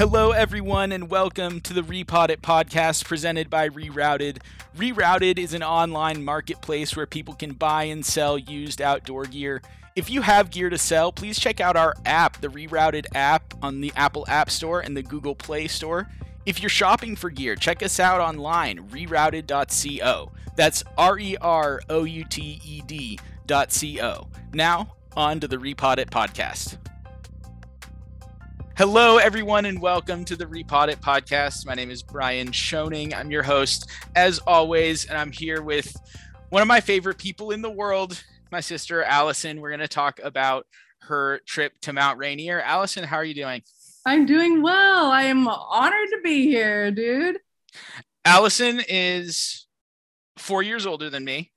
Hello, 0.00 0.30
everyone, 0.30 0.92
and 0.92 1.10
welcome 1.10 1.60
to 1.60 1.74
the 1.74 1.82
Repod 1.82 2.30
It 2.30 2.40
podcast 2.40 3.04
presented 3.04 3.50
by 3.50 3.68
Rerouted. 3.68 4.38
Rerouted 4.74 5.38
is 5.38 5.52
an 5.52 5.62
online 5.62 6.24
marketplace 6.24 6.96
where 6.96 7.04
people 7.04 7.34
can 7.34 7.52
buy 7.52 7.84
and 7.84 8.02
sell 8.02 8.38
used 8.38 8.80
outdoor 8.80 9.26
gear. 9.26 9.60
If 9.94 10.08
you 10.08 10.22
have 10.22 10.50
gear 10.50 10.70
to 10.70 10.78
sell, 10.78 11.12
please 11.12 11.38
check 11.38 11.60
out 11.60 11.76
our 11.76 11.94
app, 12.06 12.40
the 12.40 12.48
Rerouted 12.48 13.08
app, 13.14 13.52
on 13.60 13.82
the 13.82 13.92
Apple 13.94 14.24
App 14.26 14.48
Store 14.48 14.80
and 14.80 14.96
the 14.96 15.02
Google 15.02 15.34
Play 15.34 15.68
Store. 15.68 16.08
If 16.46 16.62
you're 16.62 16.70
shopping 16.70 17.14
for 17.14 17.28
gear, 17.28 17.54
check 17.54 17.82
us 17.82 18.00
out 18.00 18.22
online, 18.22 18.88
rerouted.co. 18.88 20.32
That's 20.56 20.82
R 20.96 21.18
E 21.18 21.36
R 21.42 21.82
O 21.90 22.04
U 22.04 22.24
T 22.24 22.58
E 22.64 22.80
D.co. 22.86 24.28
Now, 24.54 24.94
on 25.14 25.40
to 25.40 25.46
the 25.46 25.58
Repod 25.58 25.98
It 25.98 26.10
podcast. 26.10 26.79
Hello, 28.80 29.18
everyone, 29.18 29.66
and 29.66 29.78
welcome 29.78 30.24
to 30.24 30.34
the 30.34 30.46
Repod 30.46 30.88
It 30.88 31.02
podcast. 31.02 31.66
My 31.66 31.74
name 31.74 31.90
is 31.90 32.02
Brian 32.02 32.48
Schoening. 32.48 33.14
I'm 33.14 33.30
your 33.30 33.42
host, 33.42 33.90
as 34.16 34.38
always, 34.46 35.04
and 35.04 35.18
I'm 35.18 35.30
here 35.30 35.60
with 35.60 35.94
one 36.48 36.62
of 36.62 36.66
my 36.66 36.80
favorite 36.80 37.18
people 37.18 37.50
in 37.50 37.60
the 37.60 37.70
world, 37.70 38.24
my 38.50 38.60
sister 38.60 39.04
Allison. 39.04 39.60
We're 39.60 39.68
going 39.68 39.80
to 39.80 39.86
talk 39.86 40.18
about 40.24 40.66
her 41.00 41.42
trip 41.44 41.74
to 41.82 41.92
Mount 41.92 42.16
Rainier. 42.16 42.62
Allison, 42.62 43.04
how 43.04 43.18
are 43.18 43.24
you 43.24 43.34
doing? 43.34 43.62
I'm 44.06 44.24
doing 44.24 44.62
well. 44.62 45.10
I 45.10 45.24
am 45.24 45.46
honored 45.46 46.08
to 46.12 46.20
be 46.24 46.46
here, 46.46 46.90
dude. 46.90 47.36
Allison 48.24 48.80
is 48.88 49.66
four 50.38 50.62
years 50.62 50.86
older 50.86 51.10
than 51.10 51.22
me, 51.22 51.52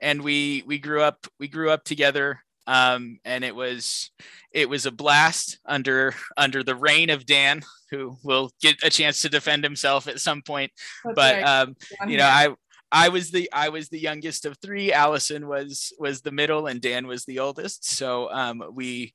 and 0.00 0.22
we 0.22 0.62
we 0.64 0.78
grew 0.78 1.02
up 1.02 1.26
we 1.40 1.48
grew 1.48 1.70
up 1.70 1.82
together. 1.82 2.44
Um, 2.68 3.18
and 3.24 3.44
it 3.44 3.56
was 3.56 4.10
it 4.52 4.68
was 4.68 4.84
a 4.84 4.92
blast 4.92 5.58
under 5.64 6.14
under 6.36 6.62
the 6.62 6.76
reign 6.76 7.08
of 7.08 7.24
Dan, 7.24 7.62
who 7.90 8.18
will 8.22 8.50
get 8.60 8.76
a 8.84 8.90
chance 8.90 9.22
to 9.22 9.30
defend 9.30 9.64
himself 9.64 10.06
at 10.06 10.20
some 10.20 10.42
point. 10.42 10.70
That's 11.04 11.14
but 11.14 11.34
right. 11.36 11.44
um, 11.44 11.76
you 12.06 12.18
know, 12.18 12.26
I 12.26 12.48
I 12.92 13.08
was 13.08 13.30
the 13.30 13.50
I 13.54 13.70
was 13.70 13.88
the 13.88 13.98
youngest 13.98 14.44
of 14.44 14.58
three. 14.58 14.92
Allison 14.92 15.48
was 15.48 15.94
was 15.98 16.20
the 16.20 16.30
middle, 16.30 16.66
and 16.66 16.80
Dan 16.80 17.06
was 17.06 17.24
the 17.24 17.38
oldest. 17.38 17.88
So 17.88 18.30
um, 18.30 18.62
we 18.72 19.14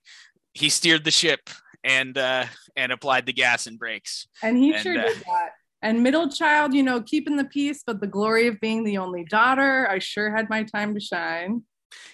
he 0.53 0.70
steered 0.70 1.03
the 1.03 1.11
ship 1.11 1.49
and 1.83 2.17
uh, 2.17 2.45
and 2.75 2.92
applied 2.92 3.27
the 3.27 3.33
gas 3.33 3.67
and 3.67 3.77
brakes. 3.77 4.27
and 4.42 4.58
he 4.58 4.73
and, 4.73 4.81
sure 4.81 4.97
uh, 4.97 5.03
did 5.03 5.17
that. 5.17 5.49
And 5.83 6.02
middle 6.02 6.30
child, 6.30 6.73
you 6.73 6.81
know, 6.81 7.02
keeping 7.02 7.36
the 7.36 7.45
peace, 7.45 7.83
but 7.86 7.99
the 7.99 8.08
glory 8.08 8.47
of 8.47 8.59
being 8.61 8.83
the 8.83 8.97
only 8.97 9.25
daughter, 9.25 9.88
I 9.88 9.99
sure 9.99 10.33
had 10.33 10.49
my 10.49 10.64
time 10.64 10.94
to 10.95 10.99
shine. 10.99 11.64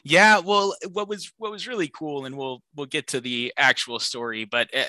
Yeah, 0.03 0.39
well, 0.39 0.75
what 0.91 1.07
was 1.07 1.31
what 1.37 1.51
was 1.51 1.67
really 1.67 1.87
cool, 1.89 2.25
and 2.25 2.37
we'll 2.37 2.61
we'll 2.75 2.85
get 2.85 3.07
to 3.07 3.21
the 3.21 3.53
actual 3.57 3.99
story. 3.99 4.45
But 4.45 4.69
uh, 4.75 4.83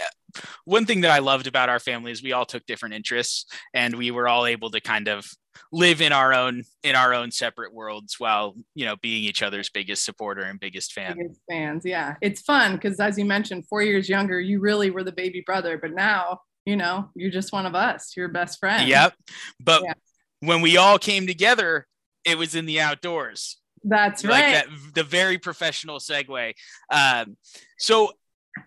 one 0.65 0.87
thing 0.87 1.03
that 1.03 1.11
I 1.11 1.19
loved 1.19 1.47
about 1.47 1.69
our 1.69 1.81
family 1.81 2.13
is 2.13 2.23
we 2.23 2.33
all 2.33 2.47
took 2.47 2.67
different 2.67 2.95
interests, 2.95 3.47
and 3.75 3.95
we 3.97 4.11
were 4.11 4.29
all 4.29 4.47
able 4.47 4.71
to 4.71 4.81
kind 4.81 5.09
of 5.09 5.27
live 5.73 6.01
in 6.01 6.13
our 6.13 6.33
own 6.33 6.63
in 6.85 6.95
our 6.95 7.13
own 7.13 7.31
separate 7.31 7.75
worlds 7.75 8.17
while 8.19 8.55
you 8.75 8.85
know 8.85 8.97
being 8.97 9.25
each 9.25 9.43
other's 9.43 9.69
biggest 9.69 10.05
supporter 10.05 10.43
and 10.43 10.61
biggest 10.61 10.93
fan. 10.93 11.17
Biggest 11.17 11.41
fans, 11.51 11.83
yeah. 11.85 12.15
It's 12.21 12.41
fun 12.41 12.75
because 12.77 13.01
as 13.01 13.19
you 13.19 13.25
mentioned, 13.25 13.67
four 13.67 13.83
years 13.83 14.09
younger, 14.09 14.41
you 14.41 14.61
really 14.61 14.91
were 14.91 15.05
the 15.05 15.13
baby 15.13 15.43
brother, 15.45 15.77
but 15.77 15.93
now, 15.93 16.41
you 16.65 16.77
know, 16.77 17.11
you're 17.15 17.31
just 17.33 17.53
one 17.53 17.67
of 17.67 17.75
us. 17.75 18.17
You're 18.17 18.29
best 18.29 18.59
friend. 18.61 18.89
Yep. 18.89 19.15
But 19.59 19.83
Yeah. 19.85 19.95
when 20.41 20.61
we 20.63 20.77
all 20.77 20.99
came 20.99 21.27
together, 21.27 21.87
it 22.25 22.39
was 22.39 22.55
in 22.55 22.67
the 22.67 22.81
outdoors. 22.81 23.60
That's 23.85 24.23
like 24.25 24.33
right. 24.33 24.53
that 24.53 24.95
the 24.95 25.03
very 25.03 25.39
professional 25.39 25.99
segue 25.99 26.53
um 26.93 27.37
so 27.79 28.13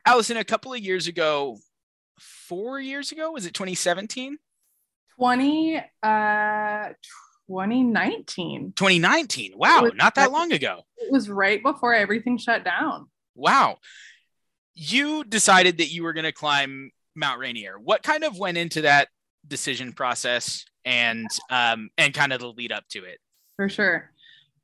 allison 0.06 0.38
a 0.38 0.44
couple 0.44 0.74
of 0.74 0.80
years 0.80 1.08
ago 1.08 1.58
four 2.20 2.80
years 2.80 3.12
ago 3.12 3.32
was 3.32 3.46
it 3.46 3.54
2017 3.54 4.38
20 5.20 5.78
uh 6.02 6.90
2019. 7.48 8.74
2019 8.76 9.52
wow 9.56 9.84
was- 9.84 9.94
not 9.96 10.16
that 10.16 10.32
long 10.32 10.52
ago 10.52 10.82
It 10.98 11.12
was 11.12 11.30
right 11.30 11.62
before 11.62 11.94
everything 11.94 12.38
shut 12.38 12.64
down. 12.64 13.10
wow 13.36 13.78
you 14.76 15.24
decided 15.24 15.78
that 15.78 15.92
you 15.92 16.04
were 16.04 16.14
going 16.14 16.24
to 16.24 16.32
climb 16.32 16.90
mount 17.16 17.40
rainier 17.40 17.76
what 17.80 18.02
kind 18.02 18.24
of 18.24 18.38
went 18.40 18.58
into 18.58 18.82
that 18.82 19.10
decision 19.48 19.94
process 19.94 20.66
and 20.86 21.28
um 21.52 21.90
and 21.98 22.14
kind 22.14 22.34
of 22.34 22.40
the 22.40 22.48
lead 22.48 22.72
up 22.72 22.88
to 22.90 23.04
it 23.04 23.20
for 23.56 23.70
sure. 23.70 24.10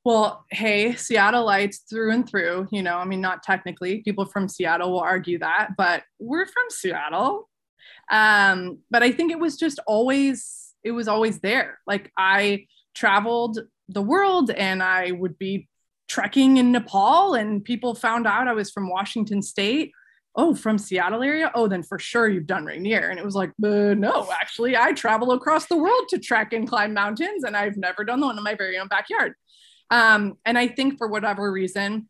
Well, 0.05 0.45
hey, 0.49 0.93
Seattleites 0.93 1.79
through 1.89 2.11
and 2.11 2.27
through. 2.27 2.67
You 2.71 2.83
know, 2.83 2.97
I 2.97 3.05
mean, 3.05 3.21
not 3.21 3.43
technically. 3.43 4.01
People 4.01 4.25
from 4.25 4.47
Seattle 4.47 4.91
will 4.91 4.99
argue 4.99 5.39
that, 5.39 5.71
but 5.77 6.03
we're 6.19 6.45
from 6.45 6.65
Seattle. 6.69 7.49
Um, 8.11 8.79
but 8.89 9.03
I 9.03 9.11
think 9.11 9.31
it 9.31 9.39
was 9.39 9.57
just 9.57 9.79
always, 9.85 10.73
it 10.83 10.91
was 10.91 11.07
always 11.07 11.39
there. 11.39 11.79
Like 11.85 12.11
I 12.17 12.65
traveled 12.95 13.59
the 13.87 14.01
world 14.01 14.51
and 14.51 14.81
I 14.81 15.11
would 15.11 15.37
be 15.37 15.67
trekking 16.07 16.57
in 16.57 16.71
Nepal, 16.71 17.35
and 17.35 17.63
people 17.63 17.93
found 17.93 18.25
out 18.25 18.47
I 18.47 18.53
was 18.53 18.71
from 18.71 18.89
Washington 18.89 19.41
State. 19.41 19.91
Oh, 20.35 20.55
from 20.55 20.77
Seattle 20.77 21.21
area? 21.21 21.51
Oh, 21.53 21.67
then 21.67 21.83
for 21.83 21.99
sure 21.99 22.29
you've 22.29 22.47
done 22.47 22.65
Rainier. 22.65 23.09
And 23.09 23.19
it 23.19 23.25
was 23.25 23.35
like, 23.35 23.49
uh, 23.63 23.93
no, 23.93 24.29
actually, 24.31 24.77
I 24.77 24.93
travel 24.93 25.31
across 25.31 25.65
the 25.65 25.77
world 25.77 26.07
to 26.09 26.19
trek 26.19 26.53
and 26.53 26.67
climb 26.67 26.93
mountains, 26.93 27.43
and 27.43 27.57
I've 27.57 27.77
never 27.77 28.03
done 28.03 28.21
the 28.21 28.27
one 28.27 28.37
in 28.37 28.43
my 28.43 28.55
very 28.55 28.77
own 28.77 28.87
backyard. 28.87 29.33
Um, 29.91 30.37
and 30.45 30.57
I 30.57 30.67
think 30.67 30.97
for 30.97 31.07
whatever 31.07 31.51
reason, 31.51 32.07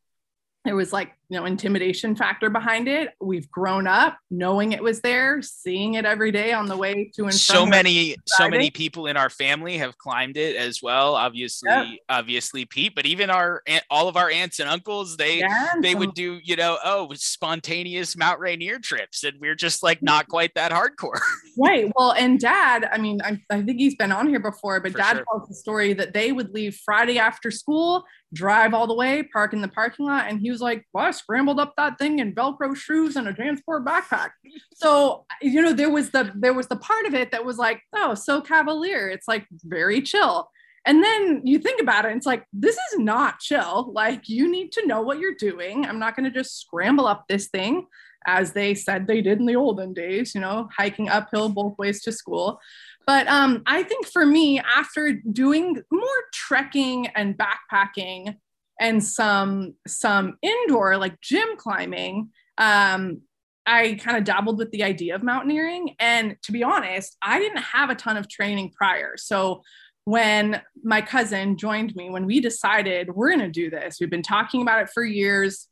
there 0.66 0.76
was 0.76 0.92
like, 0.92 1.14
you 1.30 1.40
know, 1.40 1.46
intimidation 1.46 2.16
factor 2.16 2.50
behind 2.50 2.88
it. 2.88 3.12
We've 3.22 3.50
grown 3.50 3.88
up 3.88 4.18
knowing 4.30 4.74
it 4.74 4.84
was 4.84 5.00
there, 5.02 5.42
seeing 5.42 5.94
it 5.94 6.04
every 6.04 6.32
day 6.32 6.52
on 6.52 6.66
the 6.66 6.76
way 6.76 7.12
to 7.16 7.24
and 7.26 7.34
so 7.34 7.66
many 7.66 8.18
so 8.26 8.50
many 8.50 8.70
people 8.70 9.08
in 9.08 9.16
our 9.16 9.30
family 9.30 9.78
have 9.78 9.98
climbed 9.98 10.38
it 10.38 10.56
as 10.56 10.82
well 10.82 11.16
obviously 11.16 11.70
Yep. 11.70 11.86
obviously 12.10 12.66
pete 12.66 12.94
but 12.96 13.06
even 13.06 13.30
our 13.30 13.64
all 13.90 14.08
of 14.08 14.18
our 14.18 14.30
aunts 14.30 14.60
and 14.60 14.70
uncles 14.70 15.18
they 15.18 15.40
Yeah, 15.40 15.74
they 15.82 15.96
would 15.96 16.14
do 16.14 16.40
you 16.44 16.56
know 16.56 16.78
oh 16.84 17.12
spontaneous 17.16 18.18
mount 18.18 18.40
rainier 18.40 18.80
trips 18.80 19.24
and 19.24 19.40
we're 19.40 19.56
just 19.56 19.82
like 19.84 20.02
not 20.02 20.28
quite 20.28 20.54
that 20.56 20.72
hardcore 20.72 21.20
Right. 21.62 21.92
Well, 21.94 22.14
and 22.14 22.40
dad, 22.40 22.88
I 22.90 22.98
mean, 22.98 23.22
I, 23.22 23.38
I 23.50 23.62
think 23.62 23.80
he's 23.80 23.96
been 23.96 24.14
on 24.14 24.30
here 24.30 24.40
before, 24.40 24.80
but 24.80 24.94
For 24.94 24.98
dad 25.00 25.18
sure. 25.18 25.26
tells 25.30 25.50
the 25.50 25.56
story 25.56 25.92
that 25.92 26.14
they 26.14 26.32
would 26.32 26.54
leave 26.54 26.76
Friday 26.86 27.20
after 27.20 27.52
school, 27.52 28.06
drive 28.34 28.74
all 28.74 28.88
the 28.88 28.94
way, 28.94 29.24
park 29.24 29.54
in 29.54 29.62
the 29.62 29.68
parking 29.68 30.06
lot. 30.06 30.28
And 30.28 30.40
he 30.40 30.52
was 30.52 30.62
like, 30.62 30.86
well, 30.94 31.06
I 31.06 31.12
scrambled 31.12 31.60
up 31.60 31.74
that 31.78 31.98
thing 31.98 32.20
in 32.20 32.34
Velcro 32.36 32.76
shoes 32.76 33.16
and 33.16 33.28
a 33.28 33.34
transport 33.34 33.86
backpack. 33.86 34.30
So, 34.74 35.26
you 35.42 35.62
know, 35.62 35.74
there 35.74 35.90
was 35.90 36.12
the 36.12 36.32
there 36.36 36.54
was 36.54 36.68
the 36.68 36.76
part 36.76 37.06
of 37.06 37.14
it 37.14 37.32
that 37.32 37.46
was 37.46 37.58
like, 37.58 37.82
oh, 37.96 38.14
so 38.14 38.42
cavalier. 38.42 39.10
It's 39.10 39.28
like 39.28 39.48
very 39.64 40.02
chill. 40.02 40.50
And 40.86 41.04
then 41.04 41.42
you 41.44 41.60
think 41.60 41.82
about 41.82 42.06
it, 42.06 42.16
it's 42.16 42.26
like, 42.26 42.46
this 42.54 42.76
is 42.76 43.00
not 43.00 43.40
chill. 43.40 43.92
Like, 43.94 44.30
you 44.30 44.50
need 44.50 44.72
to 44.74 44.88
know 44.88 45.02
what 45.02 45.20
you're 45.20 45.36
doing. 45.36 45.86
I'm 45.86 46.00
not 46.00 46.16
going 46.16 46.24
to 46.24 46.36
just 46.36 46.60
scramble 46.60 47.06
up 47.06 47.26
this 47.28 47.48
thing 47.48 47.86
as 48.28 48.54
they 48.54 48.76
said 48.76 49.08
they 49.08 49.22
did 49.22 49.40
in 49.40 49.46
the 49.46 49.56
olden 49.56 49.94
days, 49.94 50.36
you 50.36 50.42
know, 50.42 50.70
hiking 50.76 51.10
uphill 51.10 51.50
both 51.50 51.78
ways 51.78 52.02
to 52.04 52.12
school. 52.12 52.60
But 53.10 53.28
um, 53.28 53.64
I 53.66 53.82
think 53.82 54.06
for 54.06 54.24
me, 54.24 54.60
after 54.60 55.14
doing 55.14 55.82
more 55.92 56.22
trekking 56.32 57.08
and 57.08 57.36
backpacking 57.36 58.36
and 58.80 59.04
some 59.04 59.74
some 59.88 60.38
indoor 60.44 60.96
like 60.96 61.20
gym 61.20 61.58
climbing, 61.58 62.30
um, 62.60 63.22
I 63.66 63.98
kind 64.00 64.16
of 64.16 64.26
dabbled 64.26 64.60
with 64.60 64.70
the 64.70 64.84
idea 64.84 65.16
of 65.16 65.24
mountaineering. 65.24 65.96
And 65.98 66.36
to 66.44 66.52
be 66.52 66.64
honest, 66.64 67.18
I 67.20 67.40
didn't 67.40 67.64
have 67.64 67.90
a 67.90 67.96
ton 67.96 68.16
of 68.16 68.30
training 68.30 68.74
prior. 68.76 69.18
So 69.18 69.64
when 70.06 70.62
my 70.84 71.02
cousin 71.02 71.58
joined 71.58 71.96
me, 71.96 72.12
when 72.12 72.28
we 72.28 72.40
decided 72.40 73.16
we're 73.16 73.36
going 73.36 73.40
to 73.40 73.50
do 73.50 73.72
this, 73.72 73.98
we've 74.00 74.12
been 74.12 74.22
talking 74.22 74.62
about 74.62 74.84
it 74.84 74.92
for 74.94 75.04
years. 75.04 75.68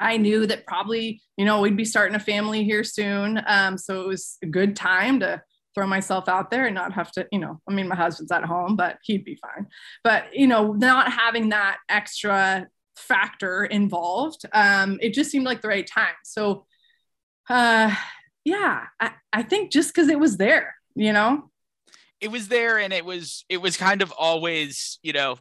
I 0.00 0.16
knew 0.16 0.46
that 0.46 0.66
probably, 0.66 1.20
you 1.36 1.44
know, 1.44 1.60
we'd 1.60 1.76
be 1.76 1.84
starting 1.84 2.16
a 2.16 2.18
family 2.18 2.64
here 2.64 2.82
soon. 2.82 3.42
Um, 3.46 3.76
so 3.76 4.00
it 4.00 4.06
was 4.06 4.38
a 4.42 4.46
good 4.46 4.74
time 4.74 5.20
to 5.20 5.42
throw 5.74 5.86
myself 5.86 6.28
out 6.28 6.50
there 6.50 6.66
and 6.66 6.74
not 6.74 6.92
have 6.92 7.10
to, 7.12 7.26
you 7.32 7.38
know, 7.38 7.60
I 7.68 7.72
mean, 7.72 7.88
my 7.88 7.96
husband's 7.96 8.32
at 8.32 8.44
home, 8.44 8.76
but 8.76 8.98
he'd 9.04 9.24
be 9.24 9.36
fine. 9.36 9.66
But, 10.04 10.34
you 10.34 10.46
know, 10.46 10.72
not 10.72 11.12
having 11.12 11.50
that 11.50 11.78
extra 11.88 12.66
factor 12.96 13.64
involved, 13.64 14.44
um, 14.52 14.98
it 15.00 15.14
just 15.14 15.30
seemed 15.30 15.46
like 15.46 15.62
the 15.62 15.68
right 15.68 15.86
time. 15.86 16.14
So, 16.24 16.66
uh, 17.48 17.94
yeah, 18.44 18.84
I, 19.00 19.12
I 19.32 19.42
think 19.42 19.70
just 19.70 19.94
because 19.94 20.08
it 20.08 20.18
was 20.18 20.36
there, 20.36 20.74
you 20.94 21.12
know, 21.12 21.50
it 22.22 22.30
was 22.30 22.48
there 22.48 22.78
and 22.78 22.92
it 22.92 23.04
was 23.04 23.44
it 23.48 23.60
was 23.60 23.76
kind 23.76 24.00
of 24.00 24.12
always 24.16 25.00
you 25.02 25.12
know 25.12 25.36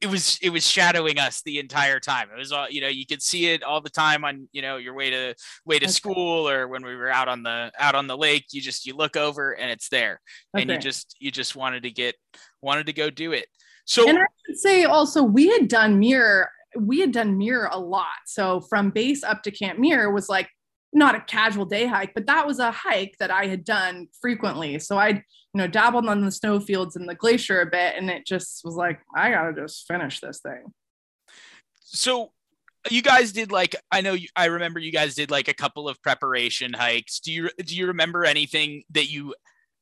it 0.00 0.06
was 0.06 0.38
it 0.42 0.50
was 0.50 0.66
shadowing 0.66 1.18
us 1.18 1.42
the 1.42 1.58
entire 1.58 2.00
time. 2.00 2.28
It 2.34 2.38
was 2.38 2.52
all 2.52 2.68
you 2.68 2.80
know 2.80 2.88
you 2.88 3.06
could 3.06 3.22
see 3.22 3.46
it 3.46 3.62
all 3.62 3.80
the 3.80 3.90
time 3.90 4.24
on 4.24 4.48
you 4.52 4.62
know 4.62 4.76
your 4.76 4.94
way 4.94 5.10
to 5.10 5.34
way 5.64 5.78
to 5.78 5.88
school 5.88 6.48
or 6.48 6.68
when 6.68 6.84
we 6.84 6.96
were 6.96 7.10
out 7.10 7.28
on 7.28 7.42
the 7.42 7.72
out 7.78 7.94
on 7.94 8.06
the 8.06 8.16
lake 8.16 8.46
you 8.52 8.60
just 8.60 8.86
you 8.86 8.94
look 8.96 9.16
over 9.16 9.52
and 9.52 9.70
it's 9.70 9.88
there. 9.88 10.20
And 10.54 10.70
you 10.70 10.78
just 10.78 11.16
you 11.18 11.30
just 11.30 11.56
wanted 11.56 11.82
to 11.84 11.90
get 11.90 12.14
wanted 12.62 12.86
to 12.86 12.92
go 12.92 13.10
do 13.10 13.32
it. 13.32 13.46
So 13.84 14.08
and 14.08 14.18
I 14.18 14.26
should 14.46 14.58
say 14.58 14.84
also 14.84 15.22
we 15.22 15.48
had 15.48 15.68
done 15.68 15.98
Muir, 15.98 16.50
we 16.78 17.00
had 17.00 17.12
done 17.12 17.36
Muir 17.36 17.68
a 17.70 17.78
lot. 17.78 18.06
So 18.26 18.60
from 18.60 18.90
base 18.90 19.22
up 19.22 19.42
to 19.42 19.50
Camp 19.50 19.78
Muir 19.78 20.10
was 20.10 20.28
like 20.28 20.48
not 20.94 21.16
a 21.16 21.20
casual 21.20 21.64
day 21.64 21.86
hike, 21.86 22.14
but 22.14 22.26
that 22.26 22.46
was 22.46 22.60
a 22.60 22.70
hike 22.70 23.16
that 23.18 23.30
I 23.30 23.46
had 23.46 23.64
done 23.64 24.06
frequently. 24.20 24.78
So 24.78 24.96
I'd, 24.96 25.16
you 25.16 25.58
know, 25.58 25.66
dabbled 25.66 26.06
on 26.06 26.20
the 26.20 26.30
snowfields 26.30 26.96
and 26.96 27.08
the 27.08 27.14
glacier 27.14 27.60
a 27.60 27.66
bit. 27.66 27.96
And 27.96 28.08
it 28.08 28.24
just 28.24 28.64
was 28.64 28.76
like, 28.76 29.00
I 29.14 29.30
got 29.30 29.50
to 29.50 29.62
just 29.62 29.86
finish 29.86 30.20
this 30.20 30.40
thing. 30.40 30.72
So 31.80 32.32
you 32.90 33.02
guys 33.02 33.32
did 33.32 33.50
like 33.50 33.74
I 33.90 34.02
know 34.02 34.12
you, 34.12 34.28
I 34.36 34.46
remember 34.46 34.78
you 34.78 34.92
guys 34.92 35.14
did 35.14 35.30
like 35.30 35.48
a 35.48 35.54
couple 35.54 35.88
of 35.88 36.00
preparation 36.02 36.72
hikes. 36.72 37.20
Do 37.20 37.32
you 37.32 37.50
do 37.64 37.74
you 37.74 37.88
remember 37.88 38.24
anything 38.24 38.84
that 38.90 39.10
you 39.10 39.34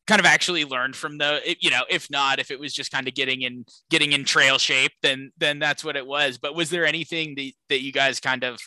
kind 0.06 0.20
of 0.20 0.26
actually 0.26 0.64
learned 0.64 0.96
from 0.96 1.18
the 1.18 1.56
you 1.60 1.70
know 1.70 1.82
if 1.88 2.10
not 2.10 2.38
if 2.38 2.50
it 2.50 2.58
was 2.58 2.72
just 2.72 2.90
kind 2.90 3.06
of 3.06 3.14
getting 3.14 3.42
in 3.42 3.64
getting 3.88 4.12
in 4.12 4.24
trail 4.24 4.58
shape 4.58 4.92
then 5.00 5.30
then 5.38 5.60
that's 5.60 5.84
what 5.84 5.96
it 5.96 6.04
was 6.06 6.38
but 6.38 6.56
was 6.56 6.70
there 6.70 6.84
anything 6.84 7.34
that, 7.36 7.52
that 7.68 7.82
you 7.82 7.92
guys 7.92 8.18
kind 8.18 8.42
of 8.42 8.58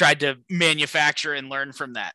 tried 0.00 0.18
to 0.18 0.38
manufacture 0.48 1.34
and 1.34 1.50
learn 1.50 1.74
from 1.74 1.92
that 1.92 2.14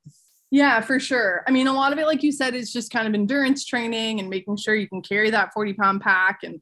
yeah 0.50 0.82
for 0.82 1.00
sure 1.00 1.44
i 1.48 1.52
mean 1.52 1.68
a 1.68 1.72
lot 1.72 1.94
of 1.94 2.00
it 2.00 2.08
like 2.08 2.24
you 2.24 2.32
said 2.32 2.56
is 2.56 2.74
just 2.74 2.90
kind 2.90 3.08
of 3.08 3.14
endurance 3.14 3.64
training 3.64 4.20
and 4.20 4.28
making 4.28 4.58
sure 4.58 4.74
you 4.74 4.90
can 4.90 5.04
carry 5.04 5.30
that 5.30 5.54
40 5.54 5.74
pound 5.74 6.02
pack 6.02 6.40
and 6.42 6.60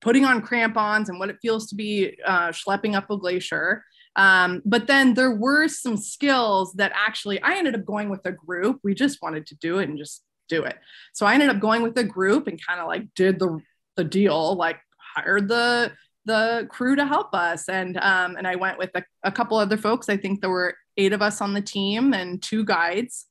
putting 0.00 0.24
on 0.24 0.40
crampons 0.40 1.08
and 1.08 1.18
what 1.18 1.28
it 1.28 1.38
feels 1.42 1.66
to 1.70 1.74
be 1.74 2.16
uh, 2.24 2.50
schlepping 2.50 2.94
up 2.94 3.10
a 3.10 3.16
glacier 3.16 3.82
um, 4.14 4.62
but 4.64 4.86
then 4.86 5.14
there 5.14 5.34
were 5.34 5.66
some 5.66 5.96
skills 5.96 6.72
that 6.74 6.92
actually 6.94 7.42
I 7.42 7.56
ended 7.56 7.74
up 7.74 7.84
going 7.84 8.08
with 8.10 8.26
a 8.26 8.32
group. 8.32 8.80
We 8.82 8.92
just 8.92 9.22
wanted 9.22 9.46
to 9.46 9.54
do 9.56 9.78
it 9.78 9.88
and 9.88 9.96
just 9.96 10.24
do 10.48 10.64
it. 10.64 10.76
So 11.12 11.26
I 11.26 11.34
ended 11.34 11.48
up 11.48 11.60
going 11.60 11.82
with 11.82 11.96
a 11.96 12.02
group 12.02 12.48
and 12.48 12.60
kind 12.64 12.80
of 12.80 12.88
like 12.88 13.06
did 13.14 13.38
the 13.38 13.60
the 13.96 14.02
deal, 14.04 14.56
like 14.56 14.78
hired 15.14 15.48
the 15.48 15.92
the 16.26 16.66
crew 16.70 16.96
to 16.96 17.06
help 17.06 17.34
us 17.34 17.68
and 17.68 17.96
um, 17.98 18.36
and 18.36 18.46
I 18.46 18.56
went 18.56 18.78
with 18.78 18.90
a, 18.94 19.02
a, 19.24 19.32
couple 19.32 19.56
other 19.56 19.76
folks. 19.76 20.08
I 20.08 20.16
think 20.16 20.40
there 20.40 20.50
were 20.50 20.76
eight 20.96 21.12
of 21.12 21.22
us 21.22 21.40
on 21.40 21.54
the 21.54 21.62
team 21.62 22.12
and 22.12 22.42
two 22.42 22.64
guides. 22.64 23.26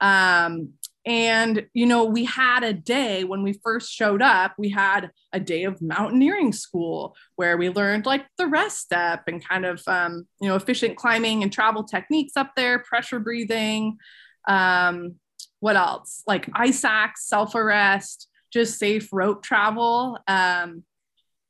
Um, 0.00 0.74
and 1.04 1.66
you 1.72 1.86
know, 1.86 2.04
we 2.04 2.24
had 2.24 2.62
a 2.62 2.72
day 2.72 3.24
when 3.24 3.42
we 3.42 3.54
first 3.64 3.90
showed 3.90 4.22
up. 4.22 4.54
We 4.58 4.68
had 4.68 5.10
a 5.32 5.40
day 5.40 5.64
of 5.64 5.80
mountaineering 5.80 6.52
school 6.52 7.16
where 7.36 7.56
we 7.56 7.70
learned 7.70 8.06
like 8.06 8.26
the 8.36 8.46
rest 8.46 8.78
step 8.78 9.24
and 9.26 9.46
kind 9.46 9.64
of 9.64 9.82
um, 9.86 10.26
you 10.40 10.48
know 10.48 10.54
efficient 10.54 10.96
climbing 10.96 11.42
and 11.42 11.52
travel 11.52 11.82
techniques 11.82 12.34
up 12.36 12.52
there, 12.56 12.78
pressure 12.80 13.20
breathing. 13.20 13.98
Um, 14.46 15.16
what 15.60 15.76
else? 15.76 16.22
Like 16.26 16.48
ice 16.54 16.84
axe, 16.84 17.26
self 17.26 17.54
arrest, 17.54 18.28
just 18.52 18.78
safe 18.78 19.08
rope 19.12 19.42
travel. 19.42 20.18
Um, 20.28 20.84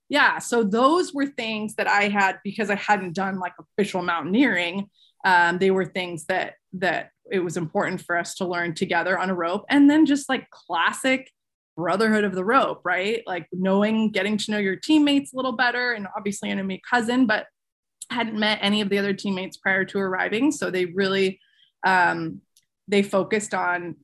yeah, 0.08 0.38
so 0.38 0.62
those 0.62 1.12
were 1.12 1.26
things 1.26 1.75
that 1.75 1.87
I 1.87 2.08
had 2.08 2.38
because 2.43 2.70
I 2.70 2.76
hadn't 2.76 3.14
done 3.14 3.38
like 3.38 3.52
official 3.60 4.02
mountaineering. 4.02 4.88
Um, 5.25 5.58
they 5.58 5.70
were 5.70 5.84
things 5.84 6.25
that 6.26 6.55
that 6.75 7.10
it 7.31 7.40
was 7.40 7.56
important 7.56 8.00
for 8.00 8.16
us 8.16 8.34
to 8.37 8.46
learn 8.46 8.75
together 8.75 9.19
on 9.19 9.31
a 9.31 9.34
rope, 9.34 9.64
and 9.69 9.90
then 9.90 10.06
just 10.06 10.28
like 10.28 10.49
classic 10.50 11.31
brotherhood 11.76 12.25
of 12.25 12.34
the 12.34 12.44
rope, 12.44 12.81
right? 12.84 13.22
Like 13.26 13.46
knowing, 13.52 14.10
getting 14.10 14.37
to 14.38 14.50
know 14.50 14.58
your 14.58 14.76
teammates 14.76 15.32
a 15.32 15.37
little 15.37 15.52
better, 15.52 15.93
and 15.93 16.06
obviously 16.16 16.52
knew 16.55 16.64
my 16.64 16.81
cousin, 16.88 17.26
but 17.26 17.46
hadn't 18.10 18.38
met 18.38 18.58
any 18.62 18.81
of 18.81 18.88
the 18.88 18.99
other 18.99 19.12
teammates 19.12 19.58
prior 19.58 19.84
to 19.84 19.99
arriving, 19.99 20.52
so 20.52 20.70
they 20.70 20.87
really 20.87 21.38
um, 21.87 22.40
they 22.88 23.02
focused 23.02 23.52
on 23.52 23.96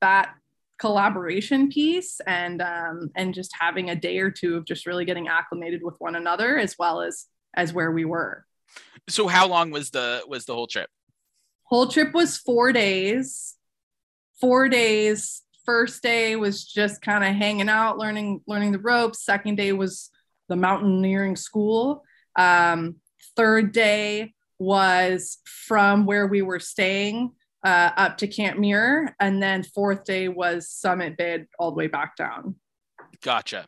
that 0.00 0.34
collaboration 0.80 1.68
piece 1.68 2.20
and 2.26 2.62
um, 2.62 3.10
and 3.14 3.34
just 3.34 3.52
having 3.58 3.90
a 3.90 3.94
day 3.94 4.18
or 4.18 4.30
two 4.30 4.56
of 4.56 4.64
just 4.64 4.86
really 4.86 5.04
getting 5.04 5.28
acclimated 5.28 5.82
with 5.82 5.94
one 5.98 6.16
another 6.16 6.58
as 6.58 6.76
well 6.78 7.02
as 7.02 7.26
as 7.54 7.72
where 7.72 7.92
we 7.92 8.04
were. 8.04 8.46
So 9.08 9.28
how 9.28 9.46
long 9.46 9.70
was 9.70 9.90
the 9.90 10.22
was 10.26 10.46
the 10.46 10.54
whole 10.54 10.66
trip? 10.66 10.88
Whole 11.64 11.86
trip 11.86 12.14
was 12.14 12.38
four 12.38 12.72
days. 12.72 13.56
Four 14.40 14.68
days. 14.68 15.42
First 15.66 16.02
day 16.02 16.34
was 16.34 16.64
just 16.64 17.02
kind 17.02 17.22
of 17.22 17.34
hanging 17.34 17.68
out 17.68 17.98
learning 17.98 18.40
learning 18.46 18.72
the 18.72 18.78
ropes. 18.78 19.22
Second 19.22 19.56
day 19.56 19.72
was 19.72 20.10
the 20.48 20.56
mountaineering 20.56 21.36
school. 21.36 22.02
Um, 22.36 22.96
third 23.36 23.72
day 23.72 24.32
was 24.58 25.38
from 25.44 26.06
where 26.06 26.26
we 26.26 26.42
were 26.42 26.60
staying 26.60 27.32
uh, 27.64 27.90
up 27.96 28.18
to 28.18 28.26
Camp 28.26 28.58
Muir, 28.58 29.14
and 29.20 29.42
then 29.42 29.62
fourth 29.62 30.04
day 30.04 30.28
was 30.28 30.68
Summit 30.68 31.16
Bid 31.16 31.46
all 31.58 31.70
the 31.70 31.76
way 31.76 31.86
back 31.86 32.16
down. 32.16 32.56
Gotcha. 33.22 33.66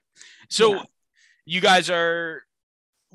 So 0.48 0.74
yeah. 0.74 0.82
you 1.44 1.60
guys 1.60 1.90
are 1.90 2.42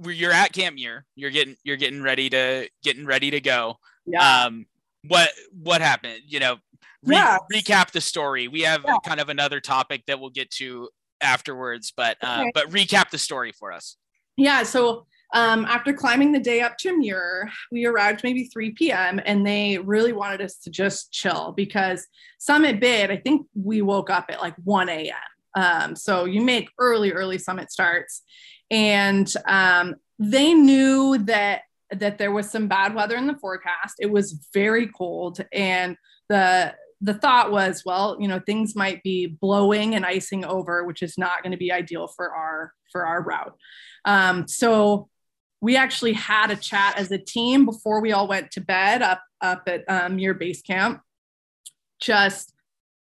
you're 0.05 0.31
at 0.31 0.53
Camp 0.53 0.75
Muir. 0.75 1.05
You're 1.15 1.31
getting 1.31 1.55
you're 1.63 1.77
getting 1.77 2.01
ready 2.01 2.29
to 2.29 2.69
getting 2.83 3.05
ready 3.05 3.31
to 3.31 3.41
go. 3.41 3.77
Yeah. 4.05 4.45
Um, 4.45 4.65
what 5.07 5.29
what 5.51 5.81
happened? 5.81 6.21
You 6.27 6.39
know, 6.39 6.57
re- 7.03 7.15
yeah. 7.15 7.37
recap 7.53 7.91
the 7.91 8.01
story. 8.01 8.47
We 8.47 8.61
have 8.61 8.83
yeah. 8.85 8.97
kind 9.05 9.19
of 9.19 9.29
another 9.29 9.59
topic 9.59 10.03
that 10.07 10.19
we'll 10.19 10.29
get 10.29 10.51
to 10.51 10.89
afterwards, 11.21 11.91
but 11.95 12.17
uh, 12.21 12.39
okay. 12.41 12.51
but 12.53 12.69
recap 12.69 13.09
the 13.09 13.17
story 13.17 13.51
for 13.51 13.71
us. 13.71 13.97
Yeah. 14.35 14.63
So 14.63 15.07
um, 15.37 15.65
after 15.65 15.93
climbing 15.93 16.31
the 16.31 16.39
day 16.39 16.61
up 16.61 16.77
to 16.79 16.97
Muir, 16.97 17.51
we 17.71 17.85
arrived 17.85 18.21
maybe 18.23 18.45
3 18.45 18.71
p.m. 18.71 19.21
and 19.23 19.45
they 19.45 19.77
really 19.77 20.11
wanted 20.11 20.41
us 20.41 20.57
to 20.63 20.71
just 20.71 21.11
chill 21.11 21.53
because 21.55 22.07
Summit 22.39 22.79
Bid, 22.79 23.11
I 23.11 23.17
think 23.17 23.45
we 23.53 23.83
woke 23.83 24.09
up 24.09 24.25
at 24.29 24.41
like 24.41 24.55
1 24.63 24.89
a.m. 24.89 25.13
Um, 25.53 25.95
so 25.95 26.25
you 26.25 26.41
make 26.41 26.71
early, 26.79 27.11
early 27.11 27.37
summit 27.37 27.71
starts. 27.71 28.23
And 28.71 29.31
um, 29.47 29.97
they 30.17 30.55
knew 30.55 31.19
that 31.25 31.61
that 31.91 32.17
there 32.17 32.31
was 32.31 32.49
some 32.49 32.67
bad 32.67 32.95
weather 32.95 33.15
in 33.15 33.27
the 33.27 33.37
forecast. 33.37 33.97
It 33.99 34.09
was 34.09 34.47
very 34.55 34.87
cold. 34.87 35.39
And 35.53 35.97
the 36.29 36.73
the 36.99 37.13
thought 37.13 37.51
was, 37.51 37.83
well, 37.85 38.17
you 38.19 38.27
know, 38.27 38.41
things 38.43 38.75
might 38.75 39.03
be 39.03 39.27
blowing 39.27 39.93
and 39.93 40.03
icing 40.03 40.43
over, 40.43 40.83
which 40.83 41.03
is 41.03 41.15
not 41.15 41.43
going 41.43 41.51
to 41.51 41.57
be 41.57 41.71
ideal 41.71 42.07
for 42.07 42.33
our 42.33 42.73
for 42.91 43.05
our 43.05 43.21
route. 43.21 43.55
Um, 44.03 44.47
so 44.47 45.09
we 45.61 45.75
actually 45.75 46.13
had 46.13 46.51
a 46.51 46.55
chat 46.55 46.97
as 46.97 47.11
a 47.11 47.17
team 47.17 47.65
before 47.65 48.01
we 48.01 48.11
all 48.11 48.27
went 48.27 48.51
to 48.51 48.61
bed 48.61 49.01
up 49.01 49.21
up 49.41 49.63
at 49.67 49.83
um, 49.87 50.19
your 50.19 50.33
base 50.33 50.61
camp. 50.61 51.01
Just 51.99 52.53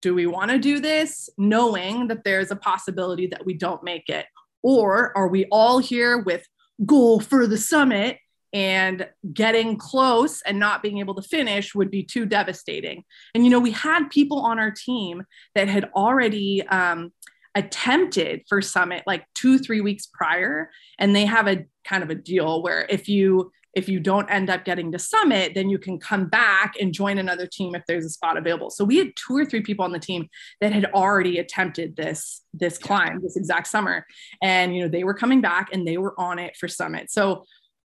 do 0.00 0.14
we 0.14 0.26
want 0.26 0.50
to 0.50 0.58
do 0.58 0.80
this, 0.80 1.30
knowing 1.38 2.08
that 2.08 2.24
there's 2.24 2.50
a 2.50 2.56
possibility 2.56 3.26
that 3.28 3.46
we 3.46 3.54
don't 3.54 3.82
make 3.82 4.08
it, 4.08 4.26
or 4.62 5.16
are 5.16 5.28
we 5.28 5.46
all 5.46 5.78
here 5.78 6.18
with 6.18 6.46
goal 6.84 7.20
for 7.20 7.46
the 7.46 7.58
summit 7.58 8.18
and 8.52 9.08
getting 9.32 9.76
close 9.76 10.42
and 10.42 10.58
not 10.58 10.82
being 10.82 10.98
able 10.98 11.14
to 11.14 11.22
finish 11.22 11.74
would 11.74 11.90
be 11.90 12.02
too 12.02 12.26
devastating. 12.26 13.02
And 13.34 13.44
you 13.44 13.50
know, 13.50 13.60
we 13.60 13.70
had 13.70 14.10
people 14.10 14.40
on 14.40 14.58
our 14.58 14.70
team 14.70 15.22
that 15.54 15.68
had 15.68 15.90
already 15.96 16.66
um, 16.66 17.12
attempted 17.54 18.42
for 18.48 18.60
summit 18.60 19.04
like 19.06 19.24
two 19.34 19.58
three 19.58 19.80
weeks 19.80 20.06
prior 20.06 20.70
and 20.98 21.14
they 21.14 21.24
have 21.24 21.46
a 21.46 21.64
kind 21.84 22.02
of 22.02 22.10
a 22.10 22.14
deal 22.14 22.62
where 22.62 22.86
if 22.88 23.08
you 23.08 23.50
if 23.74 23.88
you 23.88 23.98
don't 23.98 24.30
end 24.30 24.50
up 24.50 24.64
getting 24.64 24.92
to 24.92 24.98
summit 24.98 25.52
then 25.54 25.70
you 25.70 25.78
can 25.78 25.98
come 25.98 26.26
back 26.26 26.74
and 26.80 26.92
join 26.92 27.18
another 27.18 27.46
team 27.46 27.74
if 27.74 27.82
there's 27.86 28.04
a 28.04 28.10
spot 28.10 28.36
available. 28.36 28.70
So 28.70 28.84
we 28.84 28.98
had 28.98 29.12
two 29.16 29.36
or 29.36 29.44
three 29.44 29.62
people 29.62 29.84
on 29.84 29.92
the 29.92 29.98
team 29.98 30.28
that 30.60 30.72
had 30.72 30.86
already 30.86 31.38
attempted 31.38 31.96
this 31.96 32.42
this 32.52 32.78
climb 32.78 33.20
this 33.22 33.36
exact 33.36 33.66
summer. 33.66 34.06
And 34.42 34.74
you 34.74 34.82
know 34.82 34.88
they 34.88 35.04
were 35.04 35.14
coming 35.14 35.40
back 35.40 35.68
and 35.72 35.86
they 35.86 35.98
were 35.98 36.18
on 36.20 36.38
it 36.38 36.56
for 36.56 36.68
summit. 36.68 37.10
So 37.10 37.44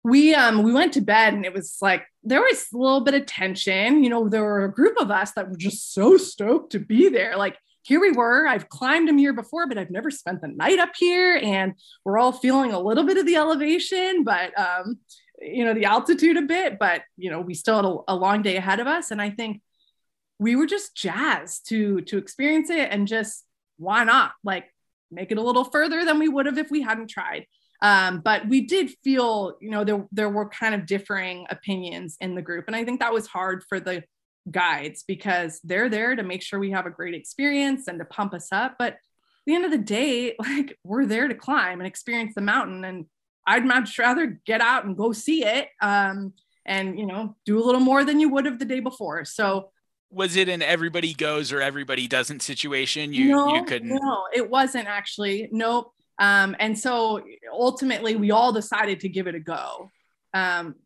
we 0.04 0.34
um 0.34 0.62
we 0.62 0.72
went 0.72 0.92
to 0.92 1.00
bed 1.00 1.34
and 1.34 1.44
it 1.44 1.52
was 1.52 1.78
like 1.82 2.04
there 2.22 2.40
was 2.40 2.66
a 2.72 2.78
little 2.78 3.00
bit 3.00 3.14
of 3.14 3.26
tension. 3.26 4.04
You 4.04 4.10
know 4.10 4.28
there 4.28 4.44
were 4.44 4.64
a 4.64 4.72
group 4.72 4.96
of 4.98 5.10
us 5.10 5.32
that 5.32 5.50
were 5.50 5.56
just 5.56 5.92
so 5.92 6.16
stoked 6.16 6.72
to 6.72 6.78
be 6.78 7.08
there. 7.08 7.36
Like 7.36 7.56
here 7.86 8.00
we 8.00 8.10
were. 8.10 8.48
I've 8.48 8.68
climbed 8.68 9.08
a 9.08 9.12
Muir 9.12 9.32
before, 9.32 9.68
but 9.68 9.78
I've 9.78 9.92
never 9.92 10.10
spent 10.10 10.40
the 10.40 10.48
night 10.48 10.80
up 10.80 10.90
here. 10.96 11.38
And 11.40 11.74
we're 12.04 12.18
all 12.18 12.32
feeling 12.32 12.72
a 12.72 12.80
little 12.80 13.04
bit 13.04 13.16
of 13.16 13.26
the 13.26 13.36
elevation, 13.36 14.24
but, 14.24 14.58
um, 14.58 14.98
you 15.40 15.64
know, 15.64 15.72
the 15.72 15.84
altitude 15.84 16.36
a 16.36 16.42
bit, 16.42 16.80
but, 16.80 17.02
you 17.16 17.30
know, 17.30 17.40
we 17.40 17.54
still 17.54 17.76
had 17.76 17.84
a, 17.84 17.98
a 18.08 18.16
long 18.16 18.42
day 18.42 18.56
ahead 18.56 18.80
of 18.80 18.88
us. 18.88 19.12
And 19.12 19.22
I 19.22 19.30
think 19.30 19.62
we 20.40 20.56
were 20.56 20.66
just 20.66 20.96
jazzed 20.96 21.68
to, 21.68 22.00
to 22.02 22.18
experience 22.18 22.70
it 22.70 22.88
and 22.90 23.06
just 23.06 23.44
why 23.76 24.02
not 24.02 24.32
like 24.42 24.64
make 25.12 25.30
it 25.30 25.38
a 25.38 25.42
little 25.42 25.64
further 25.64 26.04
than 26.04 26.18
we 26.18 26.28
would 26.28 26.46
have 26.46 26.58
if 26.58 26.70
we 26.72 26.82
hadn't 26.82 27.08
tried. 27.08 27.46
Um, 27.82 28.20
but 28.20 28.48
we 28.48 28.62
did 28.62 28.90
feel, 29.04 29.58
you 29.60 29.70
know, 29.70 29.84
there, 29.84 30.04
there 30.10 30.30
were 30.30 30.48
kind 30.48 30.74
of 30.74 30.86
differing 30.86 31.46
opinions 31.50 32.16
in 32.20 32.34
the 32.34 32.42
group. 32.42 32.64
And 32.66 32.74
I 32.74 32.84
think 32.84 32.98
that 32.98 33.12
was 33.12 33.28
hard 33.28 33.62
for 33.68 33.78
the 33.78 34.02
guides 34.50 35.04
because 35.06 35.60
they're 35.64 35.88
there 35.88 36.14
to 36.14 36.22
make 36.22 36.42
sure 36.42 36.58
we 36.58 36.70
have 36.70 36.86
a 36.86 36.90
great 36.90 37.14
experience 37.14 37.88
and 37.88 37.98
to 37.98 38.04
pump 38.04 38.34
us 38.34 38.48
up. 38.52 38.76
But 38.78 38.94
at 38.94 39.00
the 39.46 39.54
end 39.54 39.64
of 39.64 39.70
the 39.70 39.78
day, 39.78 40.34
like 40.40 40.78
we're 40.84 41.06
there 41.06 41.28
to 41.28 41.34
climb 41.34 41.80
and 41.80 41.86
experience 41.86 42.34
the 42.34 42.40
mountain. 42.40 42.84
And 42.84 43.06
I'd 43.46 43.64
much 43.64 43.98
rather 43.98 44.40
get 44.46 44.60
out 44.60 44.84
and 44.84 44.96
go 44.96 45.12
see 45.12 45.44
it 45.44 45.68
um, 45.80 46.32
and, 46.64 46.98
you 46.98 47.06
know, 47.06 47.36
do 47.44 47.62
a 47.62 47.64
little 47.64 47.80
more 47.80 48.04
than 48.04 48.20
you 48.20 48.28
would 48.30 48.44
have 48.46 48.58
the 48.58 48.64
day 48.64 48.80
before. 48.80 49.24
So, 49.24 49.70
was 50.08 50.36
it 50.36 50.48
an 50.48 50.62
everybody 50.62 51.14
goes 51.14 51.52
or 51.52 51.60
everybody 51.60 52.06
doesn't 52.06 52.40
situation? 52.40 53.12
You, 53.12 53.28
no, 53.30 53.54
you 53.54 53.64
couldn't. 53.64 53.88
No, 53.88 54.26
it 54.32 54.48
wasn't 54.48 54.86
actually. 54.86 55.48
Nope. 55.50 55.92
Um, 56.18 56.56
and 56.58 56.78
so 56.78 57.22
ultimately, 57.52 58.16
we 58.16 58.30
all 58.30 58.52
decided 58.52 59.00
to 59.00 59.08
give 59.08 59.26
it 59.26 59.34
a 59.34 59.40
go. 59.40 59.90
Um, 60.32 60.76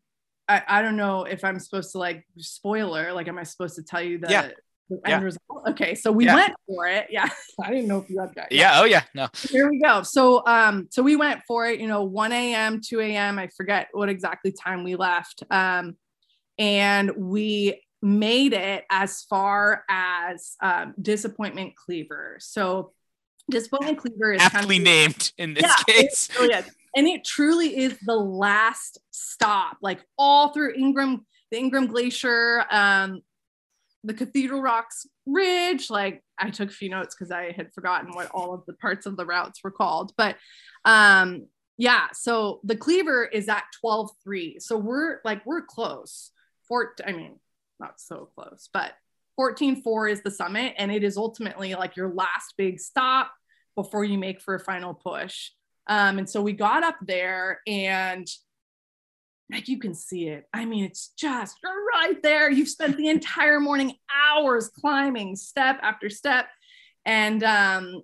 I, 0.51 0.79
I 0.79 0.81
don't 0.81 0.97
know 0.97 1.23
if 1.23 1.43
I'm 1.43 1.59
supposed 1.59 1.91
to 1.93 1.97
like 1.97 2.25
spoiler, 2.37 3.13
like, 3.13 3.27
am 3.27 3.37
I 3.37 3.43
supposed 3.43 3.75
to 3.75 3.83
tell 3.83 4.01
you 4.01 4.17
the, 4.17 4.29
Yeah. 4.29 4.41
the 4.89 4.95
end 4.95 5.07
Yeah. 5.07 5.19
result? 5.21 5.69
Okay. 5.69 5.95
So 5.95 6.11
we 6.11 6.25
Yeah. 6.25 6.35
went 6.35 6.53
for 6.67 6.87
it. 6.87 7.07
Yeah. 7.09 7.29
I 7.63 7.69
didn't 7.69 7.87
know 7.87 7.99
if 7.99 8.09
you 8.09 8.19
had 8.19 8.33
that. 8.35 8.51
Yeah. 8.51 8.79
Oh 8.81 8.83
yeah. 8.85 9.03
No. 9.15 9.27
Here 9.49 9.69
we 9.69 9.79
go. 9.79 10.03
So, 10.03 10.45
um, 10.45 10.87
so 10.91 11.01
we 11.03 11.15
went 11.15 11.41
for 11.47 11.67
it, 11.67 11.79
you 11.79 11.87
know, 11.87 12.03
1 12.03 12.31
a.m., 12.33 12.81
2 12.85 12.99
a.m. 12.99 13.39
I 13.39 13.47
forget 13.55 13.87
what 13.93 14.09
exactly 14.09 14.51
time 14.51 14.83
we 14.83 14.95
left. 14.95 15.43
Um, 15.49 15.95
and 16.57 17.11
we 17.17 17.81
made 18.01 18.53
it 18.53 18.83
as 18.89 19.23
far 19.23 19.83
as 19.87 20.55
um, 20.61 20.93
disappointment 21.01 21.75
cleaver. 21.75 22.37
So 22.39 22.91
disappointment 23.49 23.99
cleaver 23.99 24.33
is 24.33 24.41
kind 24.49 24.65
of 24.65 24.69
named 24.69 25.31
in 25.37 25.53
this 25.53 25.63
Yeah, 25.63 25.75
case. 25.87 26.29
it 26.29 26.39
really 26.39 26.53
is. 26.55 26.65
And 26.95 27.07
it 27.07 27.23
truly 27.23 27.77
is 27.77 27.97
the 28.05 28.15
last 28.15 28.99
stop, 29.11 29.77
like 29.81 30.01
all 30.17 30.49
through 30.49 30.75
Ingraham, 30.75 31.25
the 31.49 31.57
Ingraham 31.57 31.87
Glacier, 31.87 32.65
um, 32.69 33.21
the 34.03 34.13
Cathedral 34.13 34.61
Rocks 34.61 35.05
Ridge. 35.25 35.89
Like 35.89 36.23
I 36.37 36.49
took 36.49 36.69
a 36.69 36.73
few 36.73 36.89
notes 36.89 37.15
because 37.15 37.31
I 37.31 37.51
had 37.51 37.73
forgotten 37.73 38.11
what 38.13 38.29
all 38.31 38.53
of 38.53 38.65
the 38.65 38.73
parts 38.73 39.05
of 39.05 39.15
the 39.15 39.25
routes 39.25 39.63
were 39.63 39.71
called. 39.71 40.11
But 40.17 40.37
um, 40.85 41.47
yeah, 41.77 42.07
so 42.13 42.59
the 42.63 42.75
Cleaver 42.75 43.25
is 43.25 43.47
at 43.47 43.63
12.3. 43.83 44.61
So 44.61 44.77
we're 44.77 45.19
like, 45.23 45.45
we're 45.45 45.61
close. 45.61 46.31
Fort, 46.67 46.99
I 47.05 47.11
mean, 47.11 47.39
not 47.79 47.99
so 47.99 48.29
close, 48.35 48.69
but 48.73 48.93
14.4 49.39 50.11
is 50.11 50.21
the 50.21 50.31
summit. 50.31 50.73
And 50.77 50.91
it 50.91 51.03
is 51.03 51.17
ultimately 51.17 51.73
like 51.75 51.95
your 51.95 52.13
last 52.13 52.53
big 52.57 52.79
stop 52.79 53.31
before 53.75 54.03
you 54.03 54.17
make 54.17 54.41
for 54.41 54.55
a 54.55 54.59
final 54.59 54.93
push. 54.93 55.51
Um, 55.87 56.19
and 56.19 56.29
so 56.29 56.41
we 56.41 56.53
got 56.53 56.83
up 56.83 56.97
there 57.01 57.61
and 57.67 58.27
like 59.51 59.67
you 59.67 59.79
can 59.79 59.93
see 59.93 60.27
it. 60.27 60.45
I 60.53 60.65
mean, 60.65 60.85
it's 60.85 61.11
just 61.17 61.57
right 61.63 62.21
there. 62.23 62.49
You've 62.49 62.69
spent 62.69 62.97
the 62.97 63.09
entire 63.09 63.59
morning 63.59 63.93
hours 64.15 64.69
climbing 64.69 65.35
step 65.35 65.79
after 65.81 66.09
step. 66.09 66.47
And 67.05 67.43
um, 67.43 68.01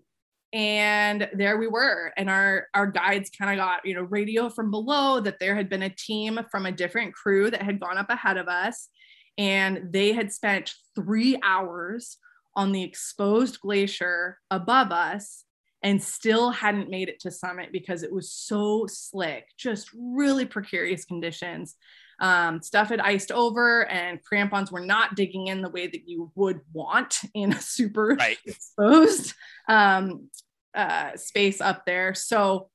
and 0.53 1.29
there 1.33 1.57
we 1.57 1.67
were. 1.67 2.11
And 2.17 2.29
our 2.29 2.67
our 2.73 2.87
guides 2.87 3.29
kind 3.29 3.51
of 3.51 3.63
got, 3.63 3.85
you 3.85 3.93
know, 3.93 4.01
radio 4.01 4.49
from 4.49 4.71
below 4.71 5.19
that 5.21 5.39
there 5.39 5.55
had 5.55 5.69
been 5.69 5.83
a 5.83 5.89
team 5.89 6.39
from 6.51 6.65
a 6.65 6.71
different 6.71 7.13
crew 7.13 7.49
that 7.51 7.61
had 7.61 7.79
gone 7.79 7.97
up 7.97 8.09
ahead 8.09 8.37
of 8.37 8.47
us. 8.47 8.89
And 9.37 9.91
they 9.91 10.13
had 10.13 10.33
spent 10.33 10.73
three 10.95 11.39
hours 11.43 12.17
on 12.55 12.71
the 12.71 12.83
exposed 12.83 13.59
glacier 13.59 14.39
above 14.49 14.91
us 14.91 15.43
and 15.83 16.01
still 16.01 16.49
hadn't 16.49 16.89
made 16.89 17.09
it 17.09 17.19
to 17.21 17.31
summit 17.31 17.69
because 17.71 18.03
it 18.03 18.11
was 18.11 18.31
so 18.31 18.87
slick, 18.87 19.45
just 19.57 19.89
really 19.95 20.45
precarious 20.45 21.05
conditions. 21.05 21.75
Um, 22.19 22.61
stuff 22.63 22.89
had 22.89 22.99
iced 22.99 23.31
over 23.31 23.85
and 23.85 24.23
crampons 24.23 24.71
were 24.71 24.85
not 24.85 25.15
digging 25.15 25.47
in 25.47 25.61
the 25.61 25.69
way 25.69 25.85
that 25.85 26.07
you 26.07 26.31
would 26.33 26.61
want 26.73 27.19
in 27.35 27.53
a 27.53 27.61
super 27.61 28.15
Right. 28.19 28.39
exposed 28.45 29.35
um, 29.69 30.29
uh, 30.73 31.15
space 31.15 31.61
up 31.61 31.85
there. 31.85 32.15
So 32.15 32.69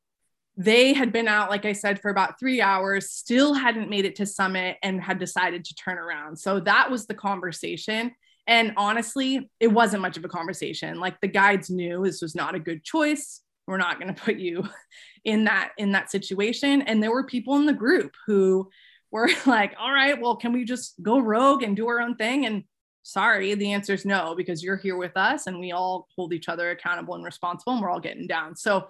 they 0.57 0.93
had 0.93 1.13
been 1.13 1.29
out, 1.29 1.51
like 1.51 1.65
I 1.65 1.73
said, 1.73 2.01
for 2.01 2.11
about 2.11 2.39
three 2.39 2.61
hours, 2.61 3.11
still 3.11 3.55
hadn't 3.55 3.91
made 3.91 4.05
it 4.05 4.17
to 4.17 4.27
summit 4.27 4.77
and 4.83 5.03
had 5.03 5.19
decided 5.19 5.65
to 5.65 5.75
turn 5.75 5.99
around. 5.99 6.39
So 6.39 6.61
that 6.61 6.91
was 6.91 7.07
the 7.07 7.15
conversation. 7.15 8.13
And 8.47 8.73
honestly, 8.77 9.51
it 9.61 9.69
wasn't 9.69 10.03
much 10.03 10.17
of 10.17 10.25
a 10.25 10.29
conversation. 10.29 10.99
Like 10.99 11.21
the 11.21 11.29
guides 11.29 11.71
knew 11.71 12.05
this 12.05 12.23
was 12.23 12.35
not 12.35 12.55
a 12.55 12.61
good 12.61 12.83
choice. 12.83 13.41
We're 13.67 13.77
not 13.77 14.01
going 14.01 14.13
to 14.13 14.21
put 14.21 14.37
you 14.37 14.69
in 15.25 15.45
that 15.45 15.73
in 15.79 15.93
that 15.93 16.11
situation. 16.11 16.83
And 16.83 17.03
there 17.03 17.13
were 17.13 17.25
people 17.25 17.57
in 17.57 17.67
the 17.67 17.73
group 17.73 18.15
who 18.27 18.69
were 19.11 19.29
like, 19.47 19.75
"All 19.79 19.93
right, 19.93 20.21
well, 20.21 20.37
can 20.37 20.53
we 20.53 20.65
just 20.65 21.01
go 21.03 21.19
rogue 21.19 21.63
and 21.63 21.77
do 21.77 21.89
our 21.89 22.01
own 22.01 22.17
thing?" 22.17 22.47
And 22.47 22.65
sorry, 23.03 23.55
the 23.55 23.73
answer 23.73 23.95
is 23.95 24.05
no 24.05 24.35
because 24.37 24.63
you're 24.63 24.77
here 24.77 24.97
with 24.97 25.17
us 25.17 25.47
and 25.47 25.59
we 25.59 25.73
all 25.73 26.09
hold 26.17 26.33
each 26.33 26.49
other 26.49 26.71
accountable 26.71 27.15
and 27.15 27.25
responsible 27.25 27.73
and 27.73 27.83
we're 27.83 27.91
all 27.91 28.01
getting 28.01 28.27
down. 28.27 28.57
So 28.57 28.87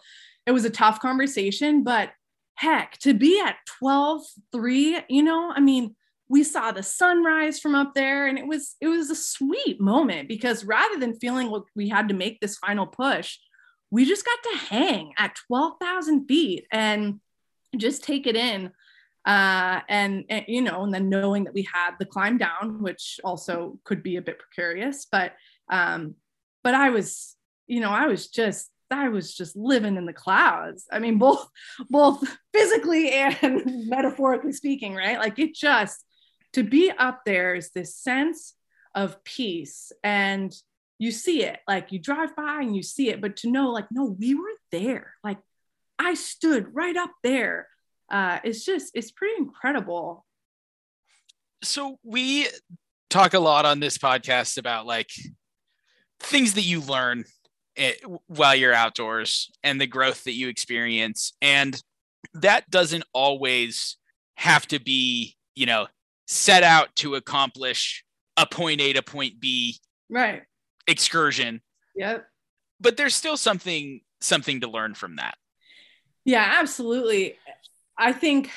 it 0.46 0.52
was 0.52 0.64
a 0.64 0.70
tough 0.70 1.00
conversation, 1.00 1.82
but 1.82 2.10
heck, 2.54 2.98
to 2.98 3.14
be 3.14 3.40
at 3.40 3.56
12 3.78 4.22
3, 4.52 5.00
you 5.08 5.22
know, 5.22 5.52
I 5.54 5.60
mean, 5.60 5.96
we 6.32 6.42
saw 6.42 6.72
the 6.72 6.82
sunrise 6.82 7.60
from 7.60 7.74
up 7.74 7.92
there 7.94 8.26
and 8.26 8.38
it 8.38 8.46
was 8.46 8.76
it 8.80 8.88
was 8.88 9.10
a 9.10 9.14
sweet 9.14 9.78
moment 9.78 10.28
because 10.28 10.64
rather 10.64 10.98
than 10.98 11.20
feeling 11.20 11.48
like 11.48 11.64
we 11.76 11.90
had 11.90 12.08
to 12.08 12.14
make 12.14 12.40
this 12.40 12.56
final 12.56 12.86
push 12.86 13.36
we 13.90 14.06
just 14.06 14.24
got 14.24 14.50
to 14.50 14.58
hang 14.74 15.12
at 15.18 15.36
12,000 15.46 16.26
feet 16.26 16.64
and 16.72 17.20
just 17.76 18.02
take 18.02 18.26
it 18.26 18.34
in 18.34 18.72
uh, 19.26 19.80
and, 19.90 20.24
and 20.30 20.46
you 20.48 20.62
know 20.62 20.84
and 20.84 20.94
then 20.94 21.10
knowing 21.10 21.44
that 21.44 21.52
we 21.52 21.68
had 21.70 21.90
the 21.98 22.06
climb 22.06 22.38
down 22.38 22.82
which 22.82 23.20
also 23.22 23.78
could 23.84 24.02
be 24.02 24.16
a 24.16 24.22
bit 24.22 24.38
precarious 24.38 25.06
but 25.12 25.34
um 25.70 26.14
but 26.64 26.74
i 26.74 26.88
was 26.88 27.36
you 27.66 27.80
know 27.80 27.90
i 27.90 28.06
was 28.06 28.28
just 28.28 28.70
I 28.90 29.08
was 29.08 29.34
just 29.34 29.56
living 29.56 29.96
in 29.96 30.04
the 30.04 30.12
clouds. 30.12 30.84
I 30.92 30.98
mean, 30.98 31.16
both 31.16 31.48
both 31.88 32.22
physically 32.52 33.10
and 33.10 33.62
metaphorically 33.88 34.52
speaking, 34.52 34.94
right? 34.94 35.18
Like 35.18 35.38
it 35.38 35.54
just 35.54 36.04
to 36.52 36.62
be 36.62 36.90
up 36.90 37.22
there 37.24 37.54
is 37.54 37.70
this 37.70 37.96
sense 37.96 38.54
of 38.94 39.22
peace 39.24 39.92
and 40.04 40.54
you 40.98 41.10
see 41.10 41.42
it 41.42 41.58
like 41.66 41.92
you 41.92 41.98
drive 41.98 42.36
by 42.36 42.58
and 42.60 42.76
you 42.76 42.82
see 42.82 43.08
it 43.08 43.20
but 43.20 43.36
to 43.36 43.50
know 43.50 43.70
like 43.70 43.86
no 43.90 44.04
we 44.04 44.34
were 44.34 44.44
there 44.70 45.14
like 45.24 45.38
i 45.98 46.14
stood 46.14 46.74
right 46.74 46.96
up 46.96 47.10
there 47.22 47.68
uh 48.10 48.38
it's 48.44 48.64
just 48.64 48.92
it's 48.94 49.10
pretty 49.10 49.34
incredible. 49.38 50.24
So 51.64 51.98
we 52.02 52.48
talk 53.08 53.34
a 53.34 53.38
lot 53.38 53.64
on 53.64 53.80
this 53.80 53.98
podcast 53.98 54.58
about 54.58 54.86
like 54.86 55.10
things 56.20 56.54
that 56.54 56.62
you 56.62 56.80
learn 56.80 57.24
it, 57.76 58.02
while 58.26 58.54
you're 58.54 58.74
outdoors 58.74 59.50
and 59.62 59.80
the 59.80 59.86
growth 59.86 60.24
that 60.24 60.32
you 60.32 60.48
experience 60.48 61.32
and 61.40 61.80
that 62.34 62.68
doesn't 62.70 63.04
always 63.12 63.96
have 64.36 64.66
to 64.68 64.78
be 64.78 65.36
you 65.54 65.66
know 65.66 65.86
set 66.32 66.62
out 66.62 66.94
to 66.96 67.14
accomplish 67.14 68.04
a 68.38 68.46
point 68.46 68.80
a 68.80 68.94
to 68.94 69.02
point 69.02 69.38
b 69.38 69.76
right. 70.08 70.42
excursion. 70.86 71.60
Yep. 71.94 72.26
But 72.80 72.96
there's 72.96 73.14
still 73.14 73.36
something 73.36 74.00
something 74.20 74.62
to 74.62 74.68
learn 74.68 74.94
from 74.94 75.16
that. 75.16 75.36
Yeah 76.24 76.56
absolutely. 76.58 77.36
I 77.98 78.12
think 78.12 78.50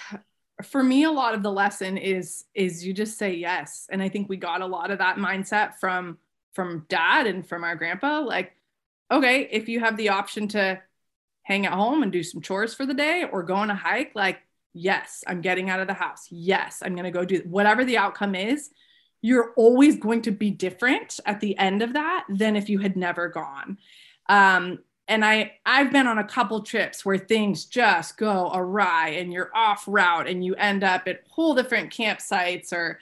for 0.64 0.82
me 0.82 1.04
a 1.04 1.12
lot 1.12 1.34
of 1.34 1.44
the 1.44 1.52
lesson 1.52 1.98
is 1.98 2.46
is 2.54 2.86
you 2.86 2.94
just 2.94 3.18
say 3.18 3.34
yes. 3.34 3.88
And 3.92 4.02
i 4.02 4.08
think 4.08 4.30
we 4.30 4.38
got 4.38 4.62
a 4.62 4.66
lot 4.66 4.90
of 4.90 5.00
that 5.00 5.18
mindset 5.18 5.76
from 5.76 6.18
from 6.54 6.86
dad 6.88 7.28
and 7.28 7.46
from 7.46 7.66
our 7.66 7.76
grandpa. 7.76 8.22
Like 8.22 8.54
okay 9.12 9.50
if 9.52 9.68
you 9.68 9.82
have 9.82 9.98
the 9.98 10.10
option 10.10 10.48
to 10.50 10.82
hang 11.44 11.66
at 11.66 11.74
home 11.74 12.04
and 12.04 12.12
do 12.12 12.24
some 12.24 12.42
chores 12.42 12.74
for 12.74 12.86
the 12.86 12.94
day 12.94 13.26
or 13.30 13.44
go 13.44 13.54
on 13.54 13.70
a 13.70 13.76
hike 13.76 14.14
like 14.16 14.40
yes 14.76 15.24
i'm 15.28 15.42
getting 15.42 15.70
out 15.70 15.80
of 15.80 15.88
the 15.88 15.94
house 15.94 16.28
yes 16.30 16.84
i'm 16.86 16.94
going 16.94 17.06
to 17.06 17.12
go 17.12 17.26
do 17.26 17.42
whatever 17.46 17.84
the 17.84 17.98
outcome 17.98 18.36
is 18.36 18.70
you're 19.22 19.54
always 19.58 19.98
going 19.98 20.22
to 20.22 20.32
be 20.32 20.52
different 20.52 21.20
at 21.26 21.40
the 21.40 21.58
end 21.58 21.82
of 21.82 21.94
that 21.94 22.26
than 22.30 22.56
if 22.56 22.70
you 22.70 22.78
had 22.80 22.96
never 22.96 23.28
gone 23.28 23.78
um, 24.28 24.80
and 25.08 25.24
I 25.24 25.54
I've 25.66 25.92
been 25.92 26.08
on 26.08 26.18
a 26.18 26.24
couple 26.24 26.62
trips 26.62 27.06
where 27.06 27.18
things 27.18 27.66
just 27.66 28.18
go 28.18 28.52
awry 28.54 29.10
and 29.10 29.32
you're 29.32 29.52
off 29.56 29.84
route 29.88 30.28
and 30.28 30.44
you 30.44 30.56
end 30.56 30.84
up 30.84 31.08
at 31.08 31.22
whole 31.30 31.54
different 31.54 31.94
campsites 31.94 32.74
or 32.74 33.00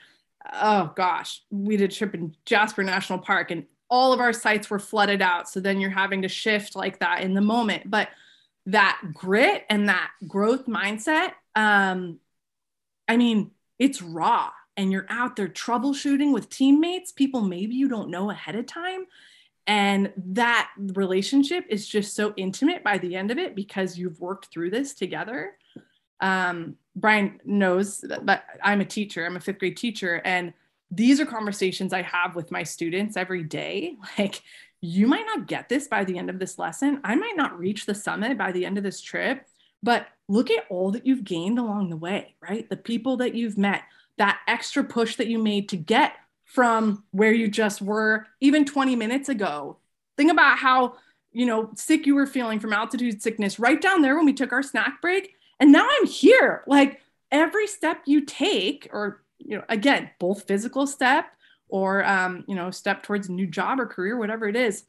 oh 0.52 0.92
gosh, 0.94 1.42
we 1.50 1.76
did 1.76 1.90
a 1.90 1.94
trip 1.94 2.14
in 2.14 2.34
Jasper 2.44 2.82
National 2.82 3.18
Park 3.18 3.50
and 3.50 3.64
all 3.88 4.12
of 4.12 4.20
our 4.20 4.32
sites 4.32 4.68
were 4.68 4.78
flooded 4.78 5.22
out. 5.22 5.48
So 5.48 5.60
then 5.60 5.80
you're 5.80 5.90
having 5.90 6.22
to 6.22 6.28
shift 6.28 6.76
like 6.76 6.98
that 6.98 7.22
in 7.22 7.32
the 7.32 7.40
moment. 7.40 7.90
But 7.90 8.08
that 8.66 9.00
grit 9.12 9.64
and 9.68 9.88
that 9.88 10.10
growth 10.26 10.66
mindset, 10.66 11.32
um, 11.54 12.18
I 13.08 13.16
mean, 13.16 13.50
it's 13.78 14.00
raw 14.00 14.50
and 14.76 14.90
you're 14.90 15.06
out 15.08 15.36
there 15.36 15.48
troubleshooting 15.48 16.32
with 16.32 16.48
teammates, 16.48 17.12
people 17.12 17.42
maybe 17.42 17.74
you 17.74 17.88
don't 17.88 18.10
know 18.10 18.30
ahead 18.30 18.56
of 18.56 18.66
time. 18.66 19.04
And 19.66 20.12
that 20.16 20.70
relationship 20.76 21.64
is 21.70 21.86
just 21.86 22.14
so 22.14 22.34
intimate 22.36 22.84
by 22.84 22.98
the 22.98 23.16
end 23.16 23.30
of 23.30 23.38
it 23.38 23.54
because 23.54 23.96
you've 23.96 24.20
worked 24.20 24.46
through 24.46 24.70
this 24.70 24.94
together. 24.94 25.56
Um, 26.20 26.76
brian 26.96 27.40
knows 27.44 28.00
that, 28.02 28.24
that 28.26 28.44
i'm 28.62 28.80
a 28.80 28.84
teacher 28.84 29.26
i'm 29.26 29.36
a 29.36 29.40
fifth 29.40 29.58
grade 29.58 29.76
teacher 29.76 30.22
and 30.24 30.52
these 30.90 31.18
are 31.20 31.26
conversations 31.26 31.92
i 31.92 32.02
have 32.02 32.36
with 32.36 32.50
my 32.50 32.62
students 32.62 33.16
every 33.16 33.42
day. 33.42 33.96
Like 34.18 34.42
you 34.84 35.06
might 35.06 35.26
not 35.26 35.46
get 35.46 35.68
this 35.68 35.88
by 35.88 36.04
the 36.04 36.18
end 36.18 36.30
of 36.30 36.38
this 36.38 36.58
lesson 36.58 37.00
i 37.04 37.14
might 37.14 37.36
not 37.36 37.58
reach 37.58 37.86
the 37.86 37.94
summit 37.94 38.36
by 38.36 38.52
the 38.52 38.64
end 38.64 38.76
of 38.78 38.84
this 38.84 39.00
trip 39.00 39.46
but 39.82 40.06
look 40.28 40.50
at 40.50 40.64
all 40.70 40.90
that 40.90 41.06
you've 41.06 41.24
gained 41.24 41.58
along 41.58 41.90
the 41.90 41.96
way 41.96 42.34
right 42.40 42.68
the 42.70 42.76
people 42.76 43.16
that 43.16 43.34
you've 43.34 43.58
met 43.58 43.82
that 44.18 44.38
extra 44.46 44.84
push 44.84 45.16
that 45.16 45.26
you 45.26 45.38
made 45.38 45.68
to 45.68 45.76
get 45.76 46.14
from 46.44 47.02
where 47.10 47.32
you 47.32 47.48
just 47.48 47.82
were 47.82 48.26
even 48.40 48.64
20 48.64 48.96
minutes 48.96 49.28
ago. 49.28 49.78
Think 50.16 50.30
about 50.30 50.58
how, 50.58 50.94
you 51.32 51.46
know, 51.46 51.70
sick 51.74 52.06
you 52.06 52.14
were 52.14 52.26
feeling 52.26 52.60
from 52.60 52.72
altitude 52.72 53.22
sickness 53.22 53.58
right 53.58 53.80
down 53.80 54.02
there 54.02 54.16
when 54.16 54.26
we 54.26 54.32
took 54.32 54.52
our 54.52 54.62
snack 54.62 55.00
break. 55.00 55.34
And 55.58 55.72
now 55.72 55.86
I'm 55.88 56.06
here. 56.06 56.62
Like, 56.66 57.00
every 57.32 57.66
step 57.66 58.02
you 58.06 58.24
take, 58.24 58.88
or 58.92 59.22
you 59.38 59.56
know, 59.56 59.64
again, 59.68 60.10
both 60.20 60.46
physical 60.46 60.86
step 60.86 61.26
or 61.68 62.04
um, 62.04 62.44
you 62.46 62.54
know, 62.54 62.70
step 62.70 63.02
towards 63.02 63.28
a 63.28 63.32
new 63.32 63.46
job 63.46 63.80
or 63.80 63.86
career, 63.86 64.16
whatever 64.18 64.48
it 64.48 64.56
is, 64.56 64.84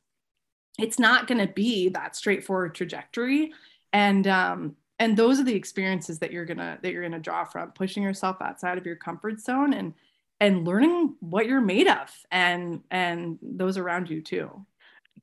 it's 0.78 1.00
not 1.00 1.28
going 1.28 1.46
to 1.46 1.52
be 1.52 1.90
that 1.90 2.16
straightforward 2.16 2.76
trajectory. 2.76 3.54
And 3.94 4.28
um, 4.28 4.76
and 5.00 5.18
those 5.18 5.40
are 5.40 5.44
the 5.44 5.56
experiences 5.56 6.20
that 6.20 6.32
you're 6.32 6.46
gonna 6.46 6.78
that 6.82 6.92
you're 6.92 7.04
gonna 7.04 7.20
draw 7.20 7.44
from 7.44 7.72
pushing 7.72 8.04
yourself 8.04 8.38
outside 8.42 8.78
of 8.78 8.86
your 8.86 8.96
comfort 8.96 9.40
zone 9.40 9.74
and 9.74 9.94
and 10.40 10.66
learning 10.66 11.16
what 11.20 11.48
you're 11.48 11.62
made 11.62 11.88
of 11.88 12.12
and 12.32 12.82
and 12.92 13.40
those 13.42 13.78
around 13.78 14.10
you 14.10 14.22
too 14.22 14.66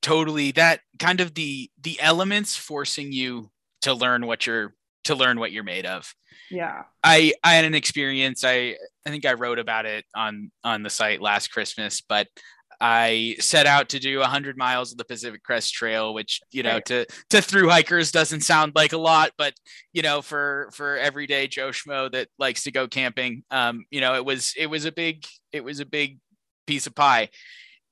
totally 0.00 0.52
that 0.52 0.80
kind 0.98 1.20
of 1.20 1.34
the 1.34 1.70
the 1.82 2.00
elements 2.00 2.56
forcing 2.56 3.12
you 3.12 3.50
to 3.82 3.94
learn 3.94 4.26
what 4.26 4.46
you're 4.46 4.74
to 5.04 5.14
learn 5.14 5.38
what 5.38 5.52
you're 5.52 5.64
made 5.64 5.86
of. 5.86 6.12
Yeah. 6.50 6.82
I 7.02 7.32
i 7.42 7.54
had 7.54 7.64
an 7.64 7.74
experience. 7.74 8.44
I 8.44 8.76
i 9.06 9.10
think 9.10 9.24
i 9.24 9.32
wrote 9.32 9.58
about 9.58 9.86
it 9.86 10.04
on 10.14 10.50
on 10.62 10.82
the 10.82 10.90
site 10.90 11.20
last 11.20 11.48
christmas 11.48 12.00
but 12.00 12.28
I 12.82 13.36
set 13.38 13.66
out 13.66 13.90
to 13.90 14.00
do 14.00 14.18
100 14.18 14.56
miles 14.56 14.90
of 14.90 14.98
the 14.98 15.04
Pacific 15.04 15.44
Crest 15.44 15.72
Trail, 15.72 16.12
which 16.12 16.40
you 16.50 16.64
know 16.64 16.74
right. 16.74 16.84
to 16.86 17.06
to 17.30 17.40
through 17.40 17.68
hikers 17.68 18.10
doesn't 18.10 18.40
sound 18.40 18.72
like 18.74 18.92
a 18.92 18.98
lot, 18.98 19.30
but 19.38 19.54
you 19.92 20.02
know 20.02 20.20
for 20.20 20.68
for 20.74 20.96
everyday 20.96 21.46
Joe 21.46 21.68
schmo 21.68 22.10
that 22.10 22.26
likes 22.40 22.64
to 22.64 22.72
go 22.72 22.88
camping, 22.88 23.44
um, 23.52 23.84
you 23.92 24.00
know 24.00 24.16
it 24.16 24.24
was 24.24 24.52
it 24.56 24.66
was 24.66 24.84
a 24.84 24.90
big 24.90 25.24
it 25.52 25.62
was 25.62 25.78
a 25.78 25.86
big 25.86 26.18
piece 26.66 26.88
of 26.88 26.94
pie, 26.96 27.28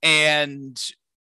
and 0.03 0.77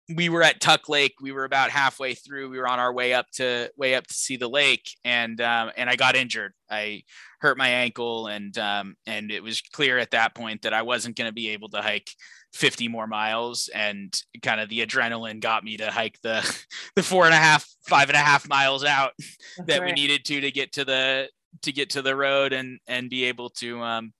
we 0.09 0.29
were 0.29 0.43
at 0.43 0.61
Tuck 0.61 0.89
Lake. 0.89 1.15
We 1.21 1.33
were 1.33 1.45
about 1.45 1.71
halfway 1.71 2.15
through. 2.15 2.51
We 2.51 2.59
were 2.59 2.69
on 2.69 2.81
our 2.81 2.93
way 2.93 3.15
up 3.15 3.27
to 3.35 3.71
way 3.77 3.95
up 3.95 4.07
to 4.07 4.15
see 4.15 4.37
the 4.37 4.49
lake, 4.49 4.89
and 5.05 5.41
um, 5.41 5.71
and 5.77 5.89
I 5.89 5.97
got 5.97 6.17
injured. 6.17 6.53
I 6.71 7.05
hurt 7.41 7.57
my 7.57 7.69
ankle, 7.69 8.27
and 8.27 8.57
um, 8.59 8.97
and 9.07 9.31
it 9.31 9.43
was 9.43 9.61
clear 9.61 9.99
at 9.99 10.11
that 10.11 10.35
point 10.35 10.63
that 10.63 10.75
I 10.75 10.83
wasn't 10.83 11.17
going 11.17 11.29
to 11.29 11.35
be 11.35 11.51
able 11.51 11.69
to 11.71 11.83
hike 11.83 12.11
50 12.53 12.89
more 12.89 13.07
miles 13.07 13.71
and 13.75 14.15
kind 14.43 14.61
of 14.61 14.69
the 14.69 14.85
adrenaline 14.85 15.41
got 15.41 15.65
me 15.65 15.79
to 15.79 15.91
hike 15.91 16.19
the 16.23 16.43
the 16.97 17.03
four 17.03 17.25
and 17.25 17.35
a 17.35 17.39
half 17.39 17.67
five 17.89 18.09
and 18.11 18.17
a 18.17 18.21
half 18.21 18.47
miles 18.49 18.85
out 18.85 19.13
That's 19.57 19.69
that 19.69 19.81
right. 19.81 19.87
we 19.87 19.93
needed 19.93 20.25
to 20.27 20.41
to 20.43 20.51
get 20.51 20.73
to 20.75 20.85
the 20.85 21.29
to 21.63 21.73
get 21.73 21.91
to 21.91 22.03
the 22.03 22.15
road 22.15 22.53
and 22.53 22.79
and 22.87 23.09
be 23.09 23.25
able 23.25 23.49
to 23.51 23.81
um 23.83 24.13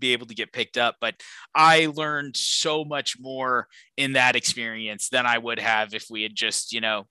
be 0.00 0.12
able 0.12 0.26
to 0.26 0.34
get 0.34 0.52
picked 0.52 0.76
up 0.76 0.96
but 1.00 1.14
i 1.54 1.86
learned 1.94 2.36
so 2.36 2.84
much 2.84 3.16
more 3.20 3.66
in 3.96 4.14
that 4.14 4.36
experience 4.36 5.08
than 5.08 5.26
i 5.26 5.38
would 5.38 5.58
have 5.58 5.94
if 5.94 6.06
we 6.10 6.22
had 6.22 6.34
just 6.34 6.72
you 6.72 6.80
know 6.80 7.06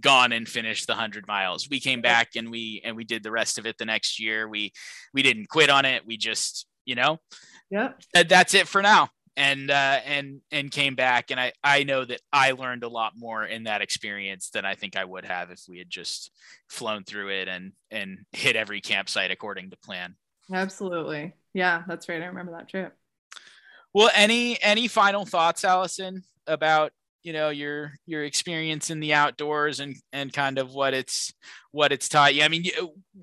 gone 0.00 0.32
and 0.32 0.48
finished 0.48 0.86
the 0.86 0.94
100 0.94 1.26
miles. 1.26 1.68
We 1.68 1.80
came 1.80 2.00
back 2.00 2.30
and 2.36 2.50
we 2.50 2.80
and 2.84 2.96
we 2.96 3.04
did 3.04 3.22
the 3.22 3.30
rest 3.30 3.58
of 3.58 3.66
it 3.66 3.76
the 3.78 3.84
next 3.84 4.18
year. 4.18 4.48
We 4.48 4.72
we 5.12 5.22
didn't 5.22 5.48
quit 5.48 5.70
on 5.70 5.84
it. 5.84 6.06
We 6.06 6.16
just 6.16 6.66
you 6.84 6.94
know 6.94 7.18
yeah 7.70 7.92
that's 8.14 8.54
it 8.54 8.66
for 8.66 8.82
now 8.82 9.10
and 9.36 9.70
uh, 9.70 10.00
and 10.04 10.40
and 10.50 10.70
came 10.70 10.94
back. 10.94 11.30
And 11.30 11.40
I 11.40 11.52
I 11.62 11.84
know 11.84 12.04
that 12.04 12.20
I 12.32 12.52
learned 12.52 12.84
a 12.84 12.88
lot 12.88 13.12
more 13.16 13.44
in 13.44 13.64
that 13.64 13.82
experience 13.82 14.50
than 14.50 14.64
I 14.64 14.74
think 14.74 14.96
I 14.96 15.04
would 15.04 15.24
have 15.24 15.50
if 15.50 15.62
we 15.68 15.78
had 15.78 15.90
just 15.90 16.30
flown 16.68 17.04
through 17.04 17.30
it 17.30 17.48
and 17.48 17.72
and 17.90 18.20
hit 18.32 18.56
every 18.56 18.80
campsite 18.80 19.30
according 19.30 19.70
to 19.70 19.76
plan. 19.78 20.16
Absolutely. 20.50 21.34
Yeah, 21.54 21.82
that's 21.86 22.08
right. 22.08 22.22
I 22.22 22.26
remember 22.26 22.52
that 22.52 22.68
trip. 22.68 22.96
Well, 23.92 24.10
any 24.14 24.60
any 24.62 24.88
final 24.88 25.26
thoughts, 25.26 25.64
Allison, 25.64 26.22
about 26.46 26.92
you 27.22 27.32
know 27.32 27.50
your 27.50 27.92
your 28.06 28.24
experience 28.24 28.90
in 28.90 29.00
the 29.00 29.12
outdoors 29.12 29.80
and 29.80 29.96
and 30.12 30.32
kind 30.32 30.58
of 30.58 30.72
what 30.72 30.94
it's 30.94 31.32
what 31.72 31.92
it's 31.92 32.08
taught 32.08 32.34
you? 32.34 32.42
I 32.42 32.48
mean, 32.48 32.64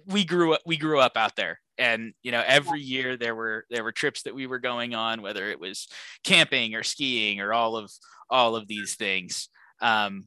we 0.06 0.24
grew 0.24 0.54
up 0.54 0.62
we 0.66 0.78
grew 0.78 1.00
up 1.00 1.18
out 1.18 1.36
there 1.36 1.60
and 1.80 2.14
you 2.22 2.32
know 2.32 2.44
every 2.46 2.82
year 2.82 3.18
there 3.18 3.34
were 3.34 3.66
there 3.72 3.84
were 3.84 3.92
trips 3.92 4.24
that 4.24 4.36
we 4.36 4.46
were 4.46 4.60
going 4.60 4.94
on 4.94 5.22
whether 5.22 5.50
it 5.50 5.60
was 5.60 5.88
camping 6.24 6.76
or 6.76 6.84
skiing 6.84 7.40
or 7.40 7.54
all 7.54 7.78
of 7.78 7.92
all 8.30 8.56
of 8.56 8.68
these 8.68 8.96
things 8.96 9.48
um 9.82 10.26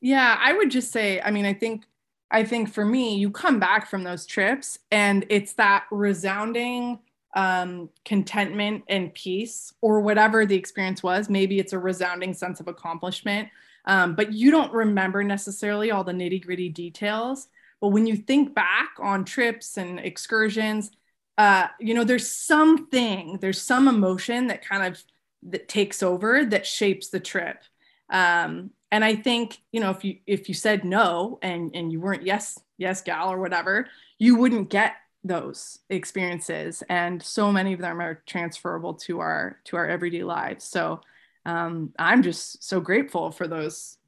yeah 0.00 0.38
i 0.40 0.52
would 0.52 0.70
just 0.70 0.90
say 0.90 1.20
i 1.20 1.30
mean 1.30 1.44
i 1.44 1.52
think 1.52 1.84
i 2.30 2.44
think 2.44 2.72
for 2.72 2.84
me 2.84 3.16
you 3.16 3.30
come 3.30 3.58
back 3.58 3.88
from 3.88 4.04
those 4.04 4.26
trips 4.26 4.78
and 4.90 5.24
it's 5.28 5.54
that 5.54 5.84
resounding 5.90 6.98
um 7.34 7.88
contentment 8.04 8.82
and 8.88 9.12
peace 9.14 9.72
or 9.80 10.00
whatever 10.00 10.46
the 10.46 10.56
experience 10.56 11.02
was 11.02 11.28
maybe 11.28 11.58
it's 11.58 11.72
a 11.72 11.78
resounding 11.78 12.32
sense 12.32 12.60
of 12.60 12.68
accomplishment 12.68 13.48
um, 13.84 14.14
but 14.14 14.34
you 14.34 14.50
don't 14.50 14.72
remember 14.72 15.24
necessarily 15.24 15.90
all 15.90 16.04
the 16.04 16.12
nitty 16.12 16.44
gritty 16.44 16.68
details 16.68 17.48
but 17.80 17.88
when 17.88 18.06
you 18.06 18.16
think 18.16 18.54
back 18.54 18.90
on 18.98 19.24
trips 19.24 19.76
and 19.76 20.00
excursions, 20.00 20.90
uh, 21.36 21.68
you 21.78 21.94
know, 21.94 22.04
there's 22.04 22.28
something, 22.28 23.38
there's 23.40 23.62
some 23.62 23.86
emotion 23.86 24.48
that 24.48 24.66
kind 24.66 24.84
of 24.86 25.02
that 25.44 25.68
takes 25.68 26.02
over 26.02 26.44
that 26.44 26.66
shapes 26.66 27.08
the 27.08 27.20
trip. 27.20 27.62
Um, 28.10 28.70
and 28.90 29.04
I 29.04 29.16
think, 29.16 29.58
you 29.72 29.80
know, 29.80 29.90
if 29.90 30.04
you 30.04 30.18
if 30.26 30.48
you 30.48 30.54
said 30.54 30.84
no 30.84 31.38
and 31.42 31.70
and 31.74 31.92
you 31.92 32.00
weren't 32.00 32.24
yes, 32.24 32.58
yes, 32.78 33.02
gal 33.02 33.30
or 33.30 33.38
whatever, 33.38 33.88
you 34.18 34.36
wouldn't 34.36 34.70
get 34.70 34.94
those 35.24 35.80
experiences. 35.90 36.82
And 36.88 37.22
so 37.22 37.52
many 37.52 37.72
of 37.74 37.80
them 37.80 38.00
are 38.00 38.22
transferable 38.26 38.94
to 38.94 39.20
our 39.20 39.58
to 39.64 39.76
our 39.76 39.86
everyday 39.86 40.24
lives. 40.24 40.64
So 40.64 41.00
um, 41.44 41.92
I'm 41.98 42.22
just 42.22 42.64
so 42.64 42.80
grateful 42.80 43.30
for 43.30 43.46
those 43.46 43.98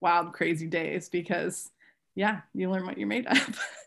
wild, 0.00 0.32
crazy 0.32 0.66
days 0.66 1.08
because 1.08 1.70
yeah, 2.14 2.40
you 2.54 2.70
learn 2.70 2.86
what 2.86 2.98
you're 2.98 3.08
made 3.08 3.26
of. 3.26 3.60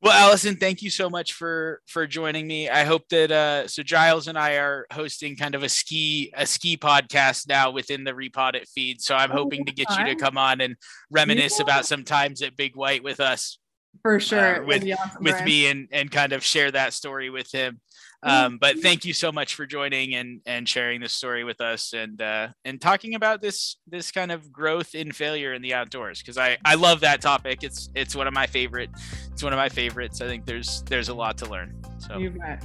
well, 0.00 0.12
Allison, 0.12 0.54
thank 0.56 0.82
you 0.82 0.90
so 0.90 1.10
much 1.10 1.32
for 1.32 1.80
for 1.86 2.06
joining 2.06 2.46
me. 2.46 2.68
I 2.68 2.84
hope 2.84 3.08
that 3.08 3.32
uh, 3.32 3.66
so 3.66 3.82
Giles 3.82 4.28
and 4.28 4.38
I 4.38 4.54
are 4.54 4.86
hosting 4.92 5.34
kind 5.34 5.56
of 5.56 5.64
a 5.64 5.68
ski 5.68 6.32
a 6.36 6.46
ski 6.46 6.76
podcast 6.76 7.48
now 7.48 7.72
within 7.72 8.04
the 8.04 8.12
Repod 8.12 8.54
It 8.54 8.68
feed. 8.68 9.00
So 9.00 9.16
I'm 9.16 9.32
oh, 9.32 9.36
hoping 9.36 9.64
to 9.64 9.72
get 9.72 9.88
you 9.98 10.04
to 10.04 10.14
come 10.14 10.38
on 10.38 10.60
and 10.60 10.76
reminisce 11.10 11.58
yeah. 11.58 11.64
about 11.64 11.84
some 11.84 12.04
times 12.04 12.42
at 12.42 12.56
Big 12.56 12.76
White 12.76 13.02
with 13.02 13.18
us. 13.18 13.58
For 14.02 14.20
sure, 14.20 14.62
uh, 14.62 14.66
with 14.66 14.84
awesome, 14.84 15.24
with 15.24 15.42
me 15.44 15.66
and 15.66 15.88
and 15.90 16.10
kind 16.10 16.32
of 16.32 16.44
share 16.44 16.70
that 16.70 16.92
story 16.92 17.30
with 17.30 17.50
him. 17.50 17.80
Um, 18.22 18.58
but 18.58 18.80
thank 18.80 19.04
you 19.04 19.12
so 19.12 19.30
much 19.30 19.54
for 19.54 19.64
joining 19.64 20.14
and 20.16 20.40
and 20.44 20.68
sharing 20.68 21.00
this 21.00 21.12
story 21.12 21.44
with 21.44 21.60
us 21.60 21.92
and 21.92 22.20
uh, 22.20 22.48
and 22.64 22.80
talking 22.80 23.14
about 23.14 23.40
this 23.40 23.76
this 23.86 24.10
kind 24.10 24.32
of 24.32 24.52
growth 24.52 24.94
in 24.96 25.12
failure 25.12 25.54
in 25.54 25.62
the 25.62 25.74
outdoors 25.74 26.20
because 26.20 26.36
I 26.36 26.58
I 26.64 26.74
love 26.74 27.00
that 27.00 27.20
topic. 27.20 27.62
It's 27.62 27.90
it's 27.94 28.16
one 28.16 28.26
of 28.26 28.34
my 28.34 28.46
favorite. 28.46 28.90
It's 29.32 29.42
one 29.42 29.52
of 29.52 29.56
my 29.56 29.68
favorites. 29.68 30.20
I 30.20 30.26
think 30.26 30.46
there's 30.46 30.82
there's 30.82 31.10
a 31.10 31.14
lot 31.14 31.38
to 31.38 31.46
learn. 31.46 31.80
So 31.98 32.18
you 32.18 32.30
bet. 32.30 32.64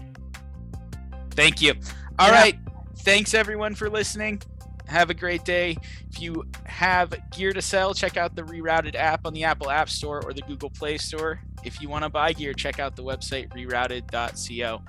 Thank 1.31 1.61
you. 1.61 1.73
All 2.17 2.29
yeah. 2.29 2.41
right. 2.41 2.59
Thanks 2.99 3.33
everyone 3.35 3.75
for 3.75 3.89
listening. 3.89 4.41
Have 4.87 5.09
a 5.09 5.13
great 5.13 5.45
day. 5.45 5.77
If 6.11 6.19
you 6.19 6.45
have 6.65 7.13
gear 7.31 7.53
to 7.53 7.61
sell, 7.61 7.93
check 7.93 8.17
out 8.17 8.35
the 8.35 8.43
Rerouted 8.43 8.95
app 8.95 9.25
on 9.25 9.33
the 9.33 9.43
Apple 9.43 9.69
App 9.69 9.89
Store 9.89 10.23
or 10.25 10.33
the 10.33 10.41
Google 10.41 10.69
Play 10.69 10.97
Store. 10.97 11.39
If 11.63 11.81
you 11.81 11.89
want 11.89 12.03
to 12.03 12.09
buy 12.09 12.33
gear, 12.33 12.53
check 12.53 12.79
out 12.79 12.95
the 12.95 13.03
website 13.03 13.49
rerouted.co. 13.49 14.81